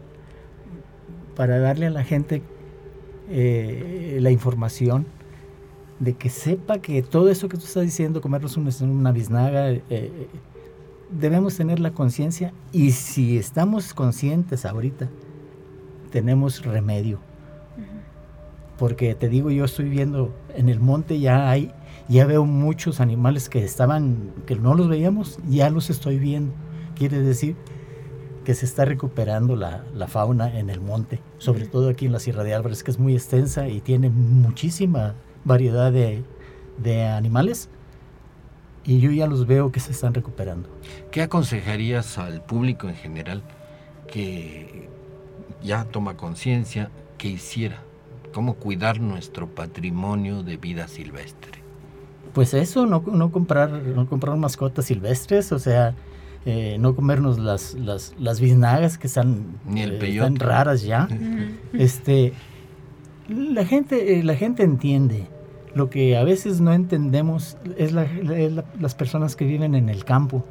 [1.37, 2.43] para darle a la gente
[3.31, 5.07] eh, la información
[6.01, 10.29] de que sepa que todo eso que tú estás diciendo, comernos una, una biznaga, eh,
[11.11, 15.09] debemos tener la conciencia y si estamos conscientes ahorita,
[16.11, 17.21] tenemos remedio.
[18.79, 21.71] Porque te digo, yo estoy viendo en el monte ya hay,
[22.09, 26.53] ya veo muchos animales que estaban, que no los veíamos, ya los estoy viendo.
[26.97, 27.57] Quiere decir
[28.45, 32.21] que se está recuperando la, la fauna en el monte, sobre todo aquí en la
[32.21, 35.15] Sierra de Álvarez, que es muy extensa y tiene muchísima
[35.45, 36.23] variedad de,
[36.79, 37.69] de animales
[38.85, 40.69] y yo ya los veo que se están recuperando.
[41.11, 43.43] ¿Qué aconsejarías al público en general
[44.07, 44.89] que
[45.63, 47.83] ya toma conciencia que hiciera?
[48.33, 51.61] ¿Cómo cuidar nuestro patrimonio de vida silvestre?
[52.33, 55.95] Pues eso, no, no comprar, no comprar mascotas silvestres, o sea,
[56.47, 61.07] eh, no comernos las, las, las biznagas que están, Ni el eh, están raras ya.
[61.73, 62.33] Este,
[63.29, 65.27] la gente, eh, la gente entiende.
[65.75, 69.89] Lo que a veces no entendemos es, la- es la- las personas que viven en
[69.89, 70.45] el campo,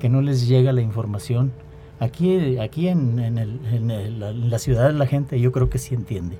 [0.00, 1.52] que no les llega la información.
[2.00, 5.78] Aquí, aquí en, en el- en el- en la ciudad la gente yo creo que
[5.78, 6.38] sí entiende.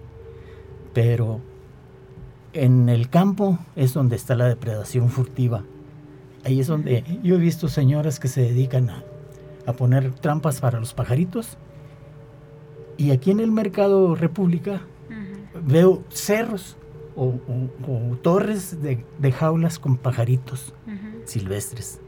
[0.95, 1.41] Pero
[2.55, 5.63] en el campo es donde está la depredación furtiva.
[6.45, 9.03] Ahí es donde yo he visto señoras que se dedican a,
[9.67, 11.57] a poner trampas para los pajaritos.
[12.97, 14.83] Y aquí en el mercado República
[15.65, 16.77] veo cerros
[17.17, 20.75] o, o- o torres de, de jaulas con pajaritos
[21.25, 22.01] silvestres.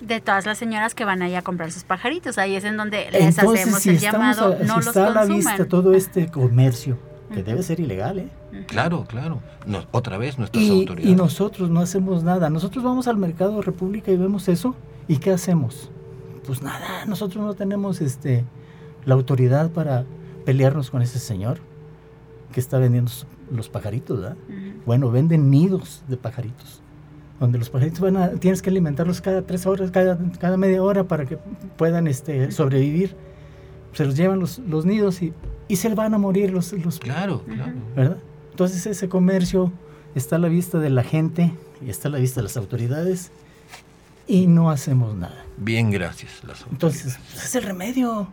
[0.00, 3.10] De todas las señoras que van allá a comprar sus pajaritos, ahí es en donde
[3.10, 3.22] les
[3.58, 6.98] hacemos si el llamado, a- si no los está a la vista todo este comercio,
[7.32, 8.28] que debe ser ilegal, ¿eh?
[8.66, 9.40] Claro, claro.
[9.66, 11.10] No, otra vez nuestras Y, autoridades.
[11.12, 12.50] y nosotros no hacemos nada.
[12.50, 14.74] Nosotros vamos al mercado República y vemos eso.
[15.08, 15.90] ¿Y qué hacemos?
[16.46, 18.44] Pues nada, nosotros no tenemos este
[19.04, 20.04] la autoridad para
[20.44, 21.58] pelearnos con ese señor
[22.52, 23.10] que está vendiendo
[23.50, 24.36] los pajaritos, ¿verdad?
[24.48, 24.82] Ujú.
[24.86, 26.82] Bueno, venden nidos de pajaritos.
[27.38, 31.04] Donde los pajaritos van a, tienes que alimentarlos cada tres horas, cada, cada media hora
[31.04, 31.36] para que
[31.76, 33.14] puedan este, sobrevivir.
[33.92, 35.32] Se los llevan los, los nidos y,
[35.68, 37.72] y se van a morir los, los Claro, claro.
[37.94, 38.18] ¿verdad?
[38.50, 39.72] Entonces ese comercio
[40.14, 41.52] está a la vista de la gente
[41.84, 43.32] y está a la vista de las autoridades
[44.26, 45.44] y no hacemos nada.
[45.56, 46.42] Bien, gracias.
[46.44, 46.64] Las.
[46.70, 48.28] Entonces, pues, es el remedio.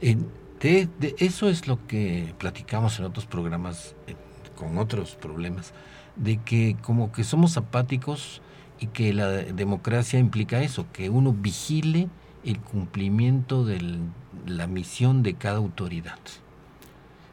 [0.00, 0.16] Eh,
[0.60, 4.14] de, de eso es lo que platicamos en otros programas eh,
[4.56, 5.72] con otros problemas,
[6.16, 8.42] de que como que somos apáticos
[8.78, 12.08] y que la democracia implica eso, que uno vigile
[12.44, 14.00] el cumplimiento de
[14.46, 16.18] la misión de cada autoridad.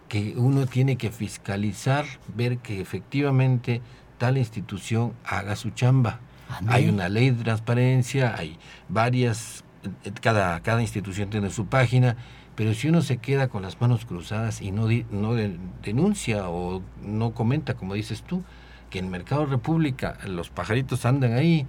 [0.09, 2.05] Que uno tiene que fiscalizar,
[2.35, 3.81] ver que efectivamente
[4.17, 6.19] tal institución haga su chamba.
[6.67, 8.57] Hay una ley de transparencia, hay
[8.89, 9.63] varias,
[10.03, 12.17] eh, cada, cada institución tiene su página,
[12.55, 16.81] pero si uno se queda con las manos cruzadas y no, no de- denuncia o
[17.05, 18.43] no comenta, como dices tú,
[18.89, 21.67] que en Mercado República los pajaritos andan ahí,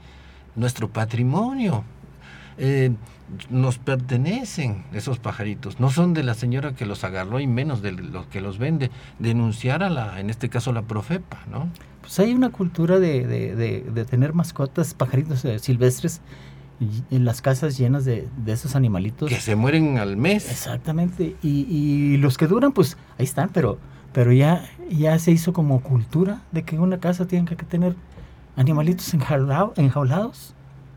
[0.56, 1.84] nuestro patrimonio,
[2.60, 2.92] eh,
[3.48, 7.92] nos pertenecen esos pajaritos, no son de la señora que los agarró y menos de
[7.92, 11.68] los que los vende, denunciar a la, en este caso la Profepa, ¿no?
[12.00, 16.20] Pues hay una cultura de, de- de- de tener mascotas, pajaritos eh, silvestres
[17.10, 19.28] en las casas llenas de, de esos animalitos.
[19.28, 20.50] Que se mueren al mes.
[20.50, 21.36] Exactamente.
[21.42, 23.78] Y, y los que duran, pues ahí están, pero,
[24.14, 27.94] pero ya, ya se hizo como cultura de que una casa tiene que tener
[28.56, 29.12] animalitos
[29.76, 30.54] enjaulados.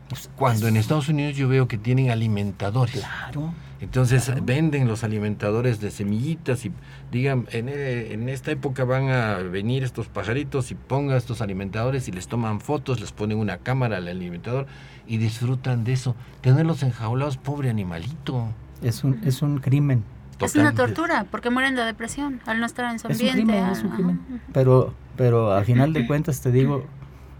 [0.08, 3.00] Pues, Cuando en es- Estados Unidos yo veo que tienen alimentadores.
[3.00, 3.52] Claro.
[3.80, 4.42] Entonces Claro.
[4.44, 6.72] venden los alimentadores de semillitas y
[7.10, 12.08] digan, en, eh, en esta época van a venir estos pajaritos y pongan estos alimentadores
[12.08, 14.66] y les toman fotos, les ponen una cámara al alimentador
[15.06, 16.14] y disfrutan de eso.
[16.40, 18.46] Tenerlos enjaulados, pobre animalito.
[18.82, 20.02] Es un, es un crimen.
[20.40, 23.52] Es una tortura, porque mueren de depresión al no estar en su Es un ambiente.
[23.52, 24.20] crimen, es un crimen.
[24.52, 26.84] Pero, pero a final de cuentas te digo,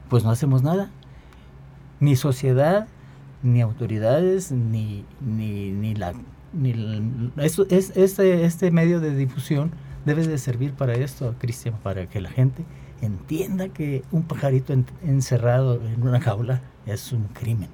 [0.08, 0.90] pues no hacemos nada.
[2.01, 2.86] Ni sociedad,
[3.42, 6.12] ni autoridades, ni, ni, ni la...
[6.53, 9.72] Ni el- esto, es, este, este medio de difusión
[10.05, 12.64] debe de servir para esto, Cristian, para que la gente
[13.03, 17.68] entienda que un pajarito en- encerrado en una jaula es un crimen.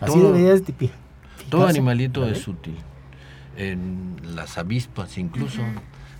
[0.00, 0.90] Así Todo- deberías de pi-
[1.50, 2.32] Todo animalito ¿vale?
[2.32, 2.76] es útil.
[3.56, 5.62] En las avispas incluso,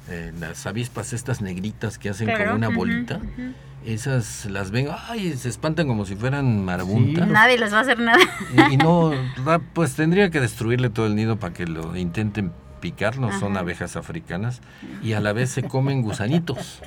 [0.09, 3.21] eh, las avispas estas negritas que hacen como una bolita.
[3.85, 7.27] Esas las ven, ay, se espantan como si fueran marabuntas.
[7.27, 7.33] Sí.
[7.33, 8.19] Nadie les va a hacer nada.
[8.71, 9.13] Y, y no,
[9.73, 13.97] pues tendría que destruirle todo el nido para que lo intenten picar, no son abejas
[13.97, 14.61] africanas,
[15.03, 16.81] y a la vez se comen gusanitos.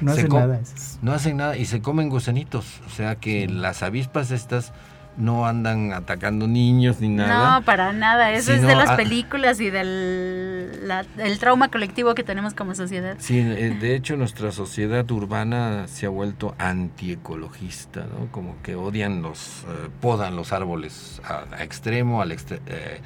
[0.00, 0.60] No se hace co- nada.
[1.02, 2.80] No hacen nada y se comen gusanitos.
[2.86, 4.72] O sea que las avispas estas
[5.18, 7.58] no andan atacando niños ni nada.
[7.58, 8.30] No, para nada.
[8.32, 13.16] Eso es de las películas y del la- el trauma colectivo que tenemos como sociedad.
[13.18, 18.30] Sí, eh, de hecho nuestra sociedad urbana se ha vuelto antiecologista, ¿no?
[18.30, 23.00] Como que odian los, eh, podan los árboles a, a extremo, al eh,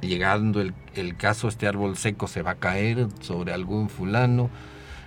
[0.00, 4.50] llegando el, el caso, este árbol seco se va a caer sobre algún fulano.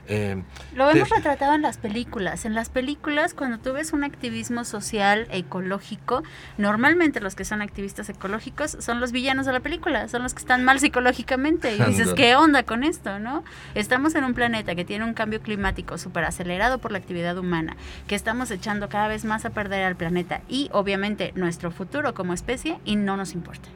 [0.08, 0.42] Eh,
[0.76, 2.46] Lo vemos Te- retratado en las películas.
[2.46, 6.24] En las películas, cuando tú ves un activismo social, ecológico,
[6.58, 10.40] normalmente los que son activistas ecológicos son los villanos de la película, son los que
[10.40, 11.76] están mal psicológicamente.
[11.76, 12.14] Y dices.
[12.14, 13.44] ¿qué onda con esto, no?
[13.76, 17.76] Estamos en un planeta que tiene un cambio climático súper acelerado por la actividad humana,
[18.08, 22.34] que estamos echando cada vez más a perder al planeta y obviamente nuestro futuro como
[22.34, 23.70] especie y no nos importa.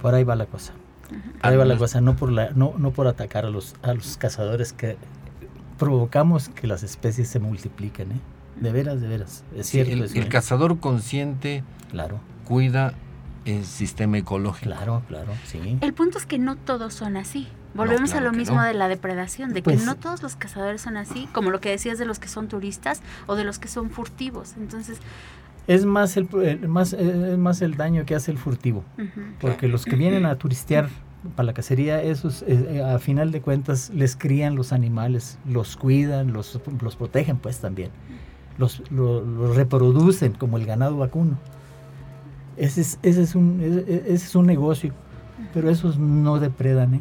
[0.00, 0.72] Por ahí va la cosa.
[1.08, 3.92] Por ahí va la cosa, no por, la, no, no por atacar a los, a
[3.94, 4.96] los cazadores que
[5.78, 8.20] provocamos que las especies se multipliquen, ¿eh?
[8.60, 9.44] De veras, de veras.
[9.56, 10.28] Es sí, cierto el, eso, el ¿eh?
[10.28, 12.94] cazador consciente Claro, cuida
[13.44, 14.70] el sistema ecológico.
[14.74, 15.78] claro, claro, sí.
[15.80, 17.48] El punto es que no todos son así.
[17.74, 18.62] Volvemos claro a lo mismo no.
[18.62, 21.70] de la depredación, de Pues- que no todos los cazadores son así, como lo que
[21.70, 24.54] decías de los que son turistas o de los que son furtivos.
[24.56, 24.98] Entonces,
[25.66, 28.84] Es más el, el- más, es más el daño que hace el furtivo.
[29.40, 30.88] Porque los que vienen a turistear
[31.36, 35.76] para la cacería, esos eh, eh, a final de cuentas les crían los animales, los
[35.76, 37.90] cuidan, los, los protegen pues también.
[38.58, 41.38] Los, lo- los reproducen como el ganado vacuno.
[42.56, 43.80] Ese es, ese es, un, ese,
[44.12, 44.92] ese es un negocio,
[45.54, 46.94] pero esos no depredan.
[46.94, 47.00] ¿eh?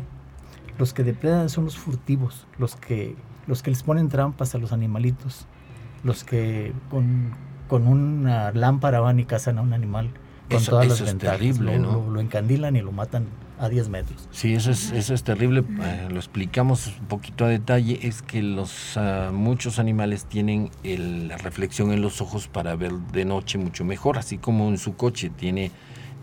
[0.80, 4.72] Los que depredan son los furtivos, los que, los que les ponen trampas a los
[4.72, 5.46] animalitos,
[6.04, 7.32] los que con,
[7.74, 10.12] con una lámpara van y cazan a un animal
[10.48, 11.38] con Eso- todas eso las es ventajas.
[11.40, 11.92] terrible, lo, ¿no?
[11.94, 13.26] lo- lo encandilan y lo matan
[13.60, 14.28] a 10 metros.
[14.30, 15.64] Sí, eso es, eso es terrible.
[15.82, 17.98] eh, lo explicamos un poquito a detalle.
[18.04, 22.92] Es que los ah, muchos animales tienen el- la reflexión en los ojos para ver
[22.92, 25.72] de noche mucho mejor, así como en su coche tiene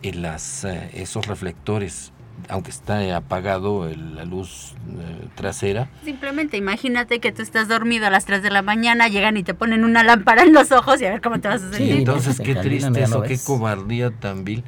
[0.05, 2.13] eh, las, eh, esos reflectores,
[2.51, 5.89] aunque está apagado el- la luz eh, trasera.
[6.05, 9.55] simplemente imagínate que tú estás dormido a las 3 de la mañana, llegan y te
[9.55, 11.97] ponen una lámpara en los ojos y a ver cómo te vas a Sí, sentir.
[11.99, 14.65] Entonces, se qué triste eso, qué cobardía tan vil.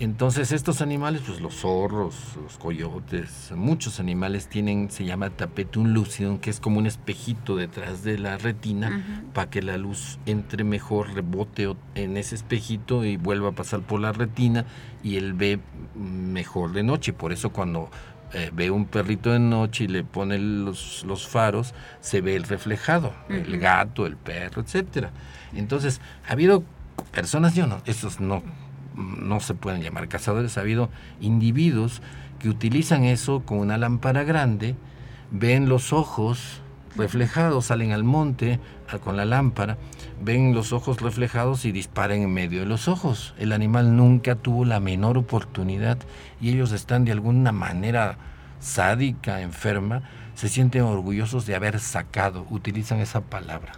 [0.00, 6.38] Entonces, estos animales, pues los zorros, los coyotes, muchos animales tienen, se llama tapetum lucidum,
[6.38, 11.12] que es como un espejito detrás de la retina para que la luz entre mejor,
[11.12, 14.64] rebote en ese espejito y vuelva a pasar por la retina
[15.02, 15.60] y él ve
[15.94, 17.12] mejor de noche.
[17.12, 17.90] Por eso cuando
[18.32, 22.44] eh, ve un perrito de noche y le pone los, los faros, se ve el
[22.44, 25.10] reflejado, el gato, el perro, etcétera.
[25.52, 26.64] Entonces, ha habido
[27.12, 28.42] personas, yo no, esos no,
[28.96, 32.02] no se pueden llamar cazadores, ha habido individuos
[32.38, 34.74] que utilizan eso con una lámpara grande,
[35.30, 36.60] ven los ojos
[36.96, 38.58] reflejados, salen al monte
[38.92, 39.76] a- con la lámpara,
[40.22, 43.34] ven los ojos reflejados y disparan en medio de los ojos.
[43.38, 45.98] El animal nunca tuvo la menor oportunidad
[46.40, 48.16] y ellos están de alguna manera
[48.58, 50.02] sádica, enferma,
[50.34, 53.72] se sienten orgullosos de haber sacado, utilizan esa palabra.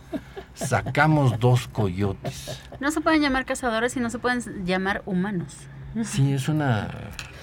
[0.54, 2.60] Sacamos dos coyotes.
[2.80, 5.56] No se pueden llamar cazadores y no se pueden llamar humanos.
[6.04, 6.88] Sí, es una...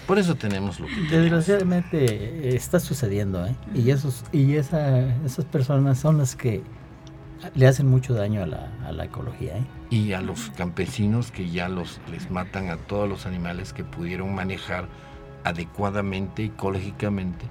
[0.08, 1.12] Por eso tenemos lo que tenemos.
[1.12, 3.56] Desgraciadamente eh, está sucediendo, ¿eh?
[3.76, 6.64] Y, esos, y esa, esas personas son las que
[7.54, 9.64] le hacen mucho daño a la, a la ecología, ¿eh?
[9.92, 14.34] y a los campesinos que ya los les matan a todos los animales que pudieron
[14.36, 14.88] manejar
[15.44, 17.46] adecuadamente ecológicamente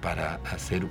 [0.00, 0.86] para hacer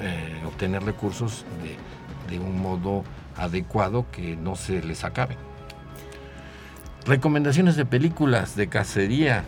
[0.00, 3.02] eh, obtener recursos de, de un modo
[3.38, 5.36] adecuado que no se les acabe.
[7.06, 9.44] Recomendaciones de películas de cacería.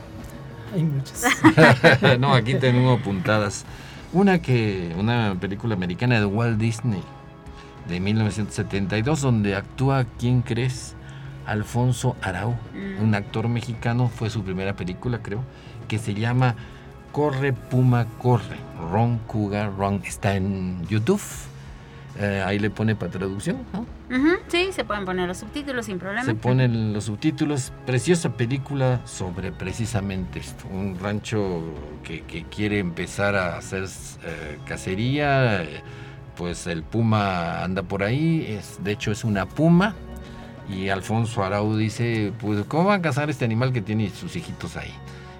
[0.74, 1.24] Hay muchas.
[2.20, 3.64] no, aquí tengo apuntadas.
[4.12, 7.02] Una que una película americana de Walt Disney
[7.88, 10.94] de 1972 donde actúa ¿quién crees?
[11.46, 13.02] Alfonso Arau, Mm.
[13.02, 15.42] un actor mexicano, fue su primera película, creo,
[15.88, 16.54] que se llama
[17.12, 18.58] Corre Puma Corre,
[18.92, 21.22] Ron Cougar Run, está en YouTube.
[22.20, 23.86] Eh, ahí le pone para traducción, ¿no?
[24.48, 26.24] Sí, se pueden poner los subtítulos sin problema.
[26.24, 27.72] Se ponen los subtítulos.
[27.86, 30.66] Preciosa película sobre precisamente esto.
[30.68, 31.62] Un rancho
[32.02, 33.84] que, que quiere empezar a hacer
[34.24, 35.62] eh, cacería.
[35.62, 35.80] eh,
[36.36, 38.44] Pues el puma anda por ahí.
[38.48, 39.94] Es, de hecho, es una puma.
[40.68, 44.76] Y Alfonso Arau dice: Pues, ¿cómo van a cazar este animal que tiene sus hijitos
[44.76, 44.92] ahí?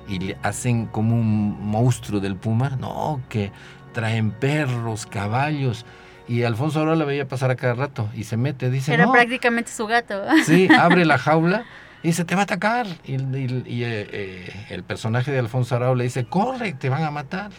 [0.09, 2.71] Y le hacen como un monstruo del puma.
[2.81, 3.51] No, que
[3.93, 5.85] traen perros, caballos.
[6.29, 8.09] Y Alfonso Arau la veía pasar a cada rato.
[8.15, 10.23] Y se mete, dice: Era no, prácticamente su gato.
[10.45, 11.65] Sí, abre la jaula
[12.03, 12.87] y dice, te va a atacar.
[13.05, 17.03] Y, y- y, eh, eh, el personaje de Alfonso Arau le dice, corre, te van
[17.03, 17.51] a matar.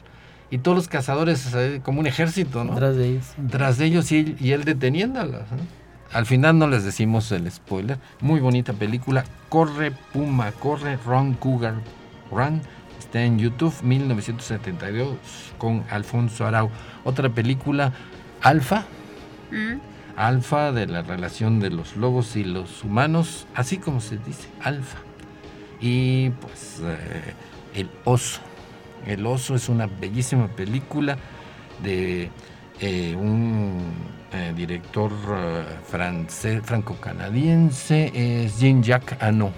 [0.52, 2.72] Y todos los cazadores, eh, como un ejército, ¿no?
[2.74, 3.26] Detrás de ellos.
[3.52, 5.42] Tras de ellos y, él- y él deteniéndolos.
[5.52, 5.80] ¿no?
[6.12, 8.00] al final no les decimos el spoiler.
[8.22, 9.26] Muy bonita película.
[9.50, 11.76] Corre Puma, corre Run Cougar
[12.32, 12.62] Run.
[12.98, 15.18] Está en YouTube 1972
[15.58, 16.70] con Alfonso Arau.
[17.04, 17.94] Otra película,
[18.42, 18.86] Alfa.
[19.52, 19.80] Mm.
[20.16, 24.98] Alfa de la relación de los lobos y los humanos, así como se dice, alfa.
[25.80, 27.34] Y pues eh,
[27.74, 28.42] El oso.
[29.06, 31.18] El oso es una bellísima película
[31.82, 32.30] de
[32.82, 33.94] eh, un
[34.34, 35.12] eh, director
[35.86, 39.52] francés, franco-canadiense, es Jean-Jacques Annaud.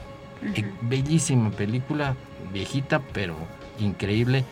[0.55, 2.15] Eh, Bellísima película,
[2.51, 3.35] viejita, pero
[3.79, 4.43] increíble.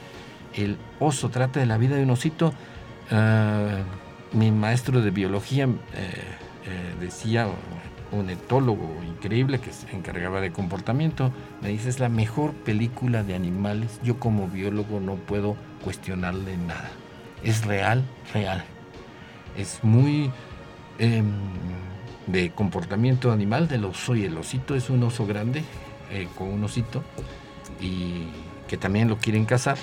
[0.54, 2.54] El oso trata de la vida de un osito.
[4.34, 7.48] Mi maestro de biología eh, eh, decía,
[8.12, 13.36] un etólogo increíble que se encargaba de comportamiento, me dice, es la mejor película de
[13.36, 14.00] animales.
[14.04, 16.90] Yo como biólogo no puedo cuestionarle nada.
[17.44, 18.04] Es real,
[18.34, 18.64] real.
[19.58, 20.32] Es muy
[20.98, 21.32] em,
[22.28, 25.64] de comportamiento animal del oso y el osito es un oso grande
[26.12, 27.04] eh, con un osito
[27.80, 28.28] y
[28.68, 29.78] que también lo quieren cazar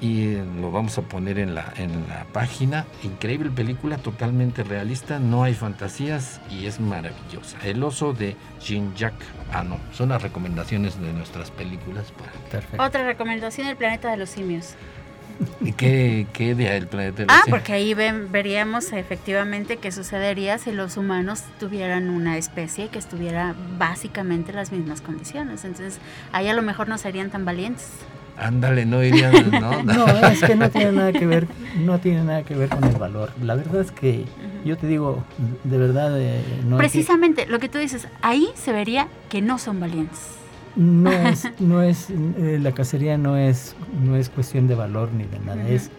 [0.00, 2.84] y eh, lo vamos a poner en la, en la página.
[3.02, 7.58] Increíble película, totalmente realista, no hay fantasías y es maravillosa.
[7.64, 9.78] El oso de Jean-Jacques Ano.
[9.92, 12.12] Son las recomendaciones de nuestras películas.
[12.12, 12.30] Para...
[12.50, 12.82] Perfecto.
[12.82, 14.74] Otra recomendación, el planeta de los simios.
[15.60, 17.58] ¿Y qué, qué de el planeta de los Ah, simios?
[17.60, 23.54] porque ahí ven- veríamos efectivamente qué sucedería si los humanos tuvieran una especie que estuviera
[23.78, 25.64] básicamente en las mismas condiciones.
[25.64, 25.98] Entonces,
[26.32, 27.88] ahí a lo mejor no serían tan valientes.
[28.38, 29.82] Ándale, no irían, ¿no?
[29.82, 32.96] No, es que no tiene nada que ver, no tiene nada que ver con el
[32.96, 33.32] valor.
[33.42, 34.24] La verdad es que
[34.64, 35.24] yo te digo,
[35.64, 39.80] de verdad, eh, no, Precisamente lo que tú dices, ahí se vería que no son
[39.80, 40.20] valientes.
[40.76, 43.74] no es, no es, eh, la cacería no es,
[44.04, 45.90] no es cuestión de valor ni de nada, es,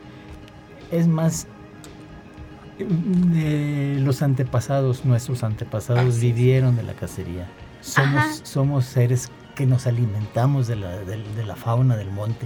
[0.92, 1.48] es más
[2.78, 7.48] de los antepasados, nuestros antepasados Así vivieron de la cacería.
[7.82, 8.34] Somos, Ajá.
[8.44, 12.46] somos seres que nos alimentamos de la, de, de la fauna del monte.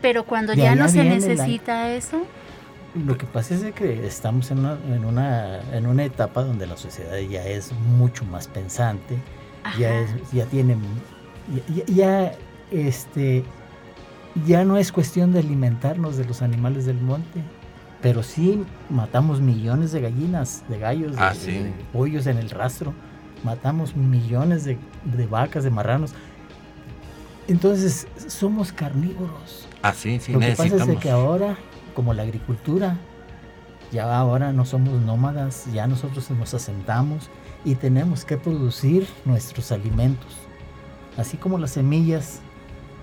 [0.00, 2.22] Pero cuando De ya no se viene la- necesita eso,
[2.94, 6.66] Lo que pasa es de que estamos en una, en una, en una etapa donde
[6.66, 9.16] la sociedad ya es mucho más pensante,
[9.78, 9.98] ya, Ajá.
[10.00, 10.76] es, ya tiene,
[11.74, 12.32] ya, ya- ya,
[12.70, 13.44] este,
[14.46, 17.40] ya no es cuestión de alimentarnos de los animales del monte,
[18.02, 21.50] pero sí matamos millones de gallinas, de gallos, de, Ah, sí.
[21.52, 22.92] de pollos en el rastro,
[23.42, 26.12] matamos millones de, de vacas, de marranos.
[27.48, 29.68] Entonces, somos carnívoros.
[29.82, 31.56] Ah, sí, sí, Lo que pasa es que ahora,
[31.94, 32.96] como la agricultura,
[33.90, 37.28] ya ahora no somos nómadas, ya nosotros nos asentamos
[37.64, 40.32] y tenemos que producir nuestros alimentos.
[41.18, 42.40] Así como las semillas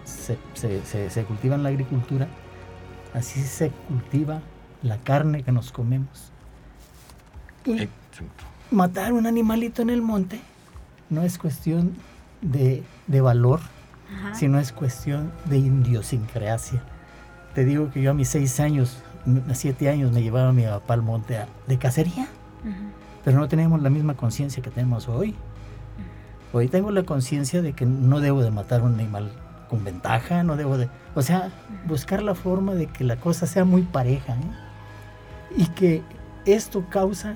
[0.06, 2.28] se, se- se- se cultivan en la agricultura,
[3.14, 4.42] así se cultiva
[4.82, 6.32] la carne que nos comemos.
[7.66, 7.88] Y
[8.72, 10.40] matar un animalito en el monte
[11.10, 11.94] no es cuestión
[12.42, 13.60] de, de valor,
[14.16, 14.34] Ajá.
[14.36, 16.82] sino es cuestión de idiosincrasia.
[17.54, 19.04] Te digo que yo a mis seis años,
[19.50, 22.28] a siete años, me llevaba a mi papá al monte a- de cacería,
[23.24, 25.36] pero no tenemos la misma conciencia que tenemos hoy.
[26.54, 29.32] Hoy tengo la conciencia de que no debo de matar un animal
[29.70, 30.90] con ventaja, no debo de...
[31.14, 31.50] O sea,
[31.88, 34.34] buscar la forma de que la cosa sea muy pareja.
[34.34, 35.56] ¿eh?
[35.58, 36.02] Y que
[36.46, 37.36] esto causa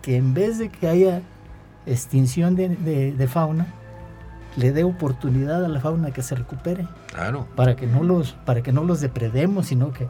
[0.00, 1.20] que en vez de que haya
[1.84, 3.66] extinción de, de- de fauna,
[4.56, 7.46] le dé oportunidad a la fauna que se recupere Claro.
[7.56, 10.08] para que no los para que no los depredemos sino que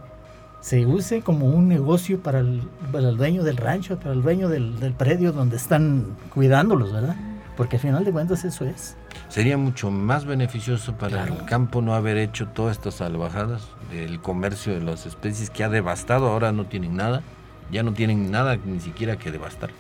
[0.61, 2.63] se use como un negocio para el,
[2.93, 7.17] para el dueño del rancho para el dueño del, del predio donde están cuidándolos verdad
[7.57, 8.97] porque al final de cuentas eso es
[9.29, 11.35] Sería mucho más beneficioso para Claro.
[11.41, 13.63] el campo no haber hecho todas estas salvajadas,
[13.93, 17.23] el comercio de las especies que ha devastado, ahora no tienen nada,
[17.71, 19.71] ya no tienen nada ni siquiera que devastar.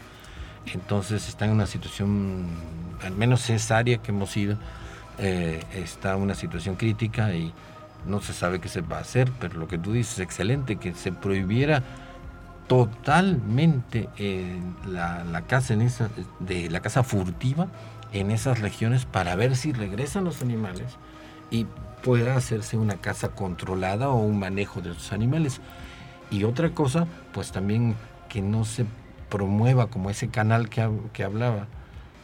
[0.66, 2.46] Entonces está en una situación,
[3.02, 4.56] al menos esa área que hemos ido,
[5.18, 7.52] eh, está en una situación crítica y
[8.06, 10.76] no se sabe qué se va a hacer, pero lo que tú dices es excelente,
[10.76, 11.82] que se prohibiera
[12.68, 16.08] totalmente eh, la, la caza en esa,
[16.38, 17.66] de la caza furtiva
[18.12, 20.96] en esas regiones para ver si regresan los animales
[21.50, 21.66] y
[22.02, 25.60] pueda hacerse una caza controlada o un manejo de esos animales.
[26.30, 27.96] Y otra cosa, pues también
[28.28, 28.86] que no se
[29.30, 31.66] promueva como ese canal que, que hablaba,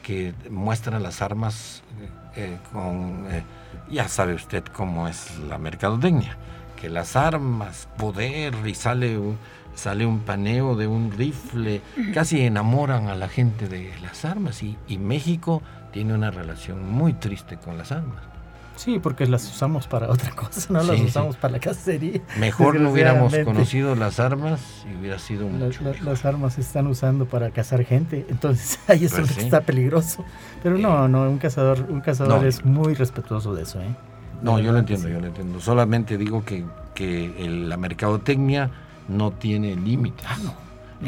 [0.02, 3.26] que muestra las armas eh, eh, con...
[3.30, 3.42] eh,
[3.90, 6.36] ya sabe usted cómo es la mercadotecnia,
[6.80, 9.38] que las armas, poder, y sale un,
[9.74, 11.80] sale un paneo de un rifle,
[12.12, 14.62] casi enamoran a la gente de las armas.
[14.62, 18.35] Y, y México tiene una relación muy triste con las armas.
[18.76, 22.20] Sí, porque las usamos para otra cosa, no las usamos para la cacería.
[22.38, 27.26] Mejor no hubiéramos conocido las armas y hubiera sido mucho Las armas se están usando
[27.26, 30.24] para cazar gente, entonces ahí es pues está peligroso.
[30.62, 33.96] Pero no, no, un cazador, un cazador es muy respetuoso de eso, ¿eh?
[34.42, 35.60] No, yo lo entiendo, yo lo entiendo.
[35.60, 36.64] Solamente digo que,
[36.94, 38.70] que la mercadotecnia
[39.08, 40.26] no tiene límites.
[40.28, 40.54] Ah, no.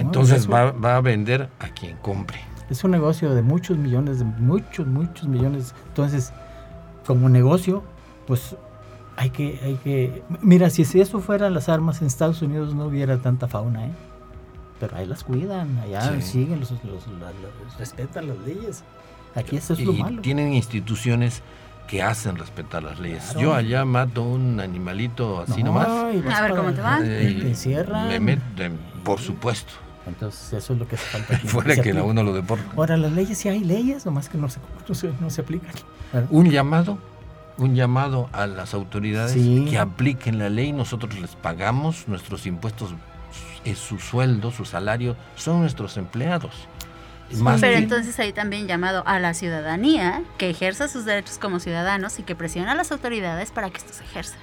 [0.00, 2.40] Entonces va, va a vender a quien compre.
[2.70, 5.74] Es un negocio de muchos millones, de muchos, muchos millones.
[5.88, 6.32] Entonces,
[7.08, 7.82] como negocio,
[8.26, 8.54] pues
[9.16, 10.22] hay que, hay que...
[10.42, 13.92] Mira, si eso fueran las armas en Estados Unidos no hubiera tanta fauna, ¿eh?
[14.78, 16.70] Pero ahí las cuidan, allá siguen, los,
[17.78, 18.84] respetan las leyes.
[19.34, 20.20] Aquí eso es lo malo.
[20.20, 21.42] tienen instituciones
[21.86, 23.34] que hacen respetar las leyes.
[23.40, 25.88] Yo allá mato un animalito así nomás.
[25.88, 26.98] A ver cómo te va.
[26.98, 28.22] te cierran.
[28.22, 28.38] Me
[29.02, 29.72] por supuesto.
[30.06, 31.38] Entonces eso es lo que hace falta.
[31.46, 32.66] Fuera que, que uno lo deporte.
[32.76, 34.60] Ahora las leyes sí hay leyes, nomás que no se,
[35.20, 35.72] no se aplican.
[36.30, 36.98] Un llamado,
[37.58, 40.72] un llamado a las autoridades que apliquen la ley.
[40.72, 42.94] Nosotros les pagamos nuestros impuestos,
[43.64, 46.52] es su sueldo, su salario, son nuestros empleados.
[47.60, 52.22] Pero entonces hay también llamado a la ciudadanía que ejerza sus derechos como ciudadanos y
[52.22, 54.36] que presione a las autoridades para que esto se ejerza.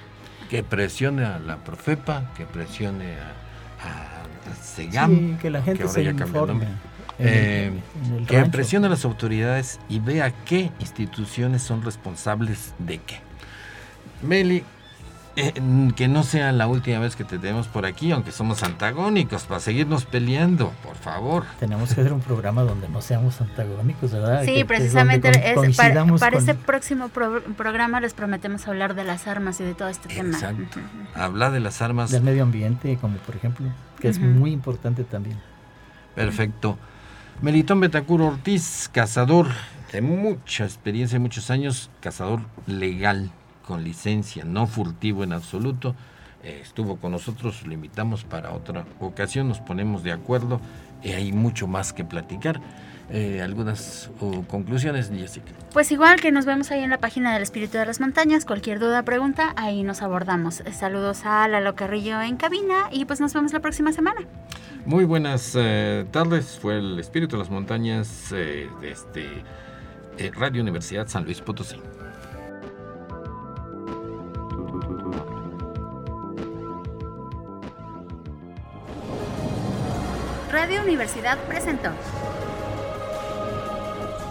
[0.48, 6.68] Que presione a la Profepa, que presione a, a SEGAM, que la gente se informe.
[7.18, 7.72] Eh,
[8.26, 13.20] que presione a las autoridades y vea qué instituciones son responsables de qué.
[14.22, 14.64] Meli,
[15.38, 15.52] eh,
[15.94, 19.60] que no sea la última vez que te tenemos por aquí, aunque somos antagónicos, para
[19.60, 21.44] seguirnos peleando, por favor.
[21.60, 24.44] Tenemos que hacer un programa donde no seamos antagónicos, ¿verdad?
[24.44, 25.30] Sí, precisamente
[26.18, 30.30] para, ese próximo programa les prometemos hablar de las armas y de todo este tema.
[30.30, 30.80] Exacto.
[31.14, 32.10] Hablar de las armas.
[32.10, 33.66] Del medio ambiente, como por ejemplo,
[34.00, 35.36] que es muy importante también.
[36.14, 36.78] Perfecto.
[37.42, 39.48] Melitón Betacuro Ortiz, cazador
[39.92, 43.30] de mucha experiencia, muchos años, cazador legal,
[43.66, 45.94] con licencia, no furtivo en absoluto.
[46.42, 50.62] Eh, estuvo con nosotros, lo invitamos para otra ocasión, nos ponemos de acuerdo
[51.02, 52.58] y hay mucho más que platicar.
[53.08, 54.10] Eh, algunas
[54.48, 55.52] conclusiones, Jessica.
[55.72, 58.80] Pues igual que nos vemos ahí en la página del Espíritu de las Montañas, cualquier
[58.80, 60.62] duda, pregunta, ahí nos abordamos.
[60.72, 64.22] Saludos a Lalo Carrillo en cabina y pues nos vemos la próxima semana.
[64.86, 69.44] Muy buenas eh, tardes, fue el Espíritu de las Montañas eh, de este,
[70.34, 71.76] Radio Universidad San Luis Potosí.
[80.50, 81.90] Radio Universidad presentó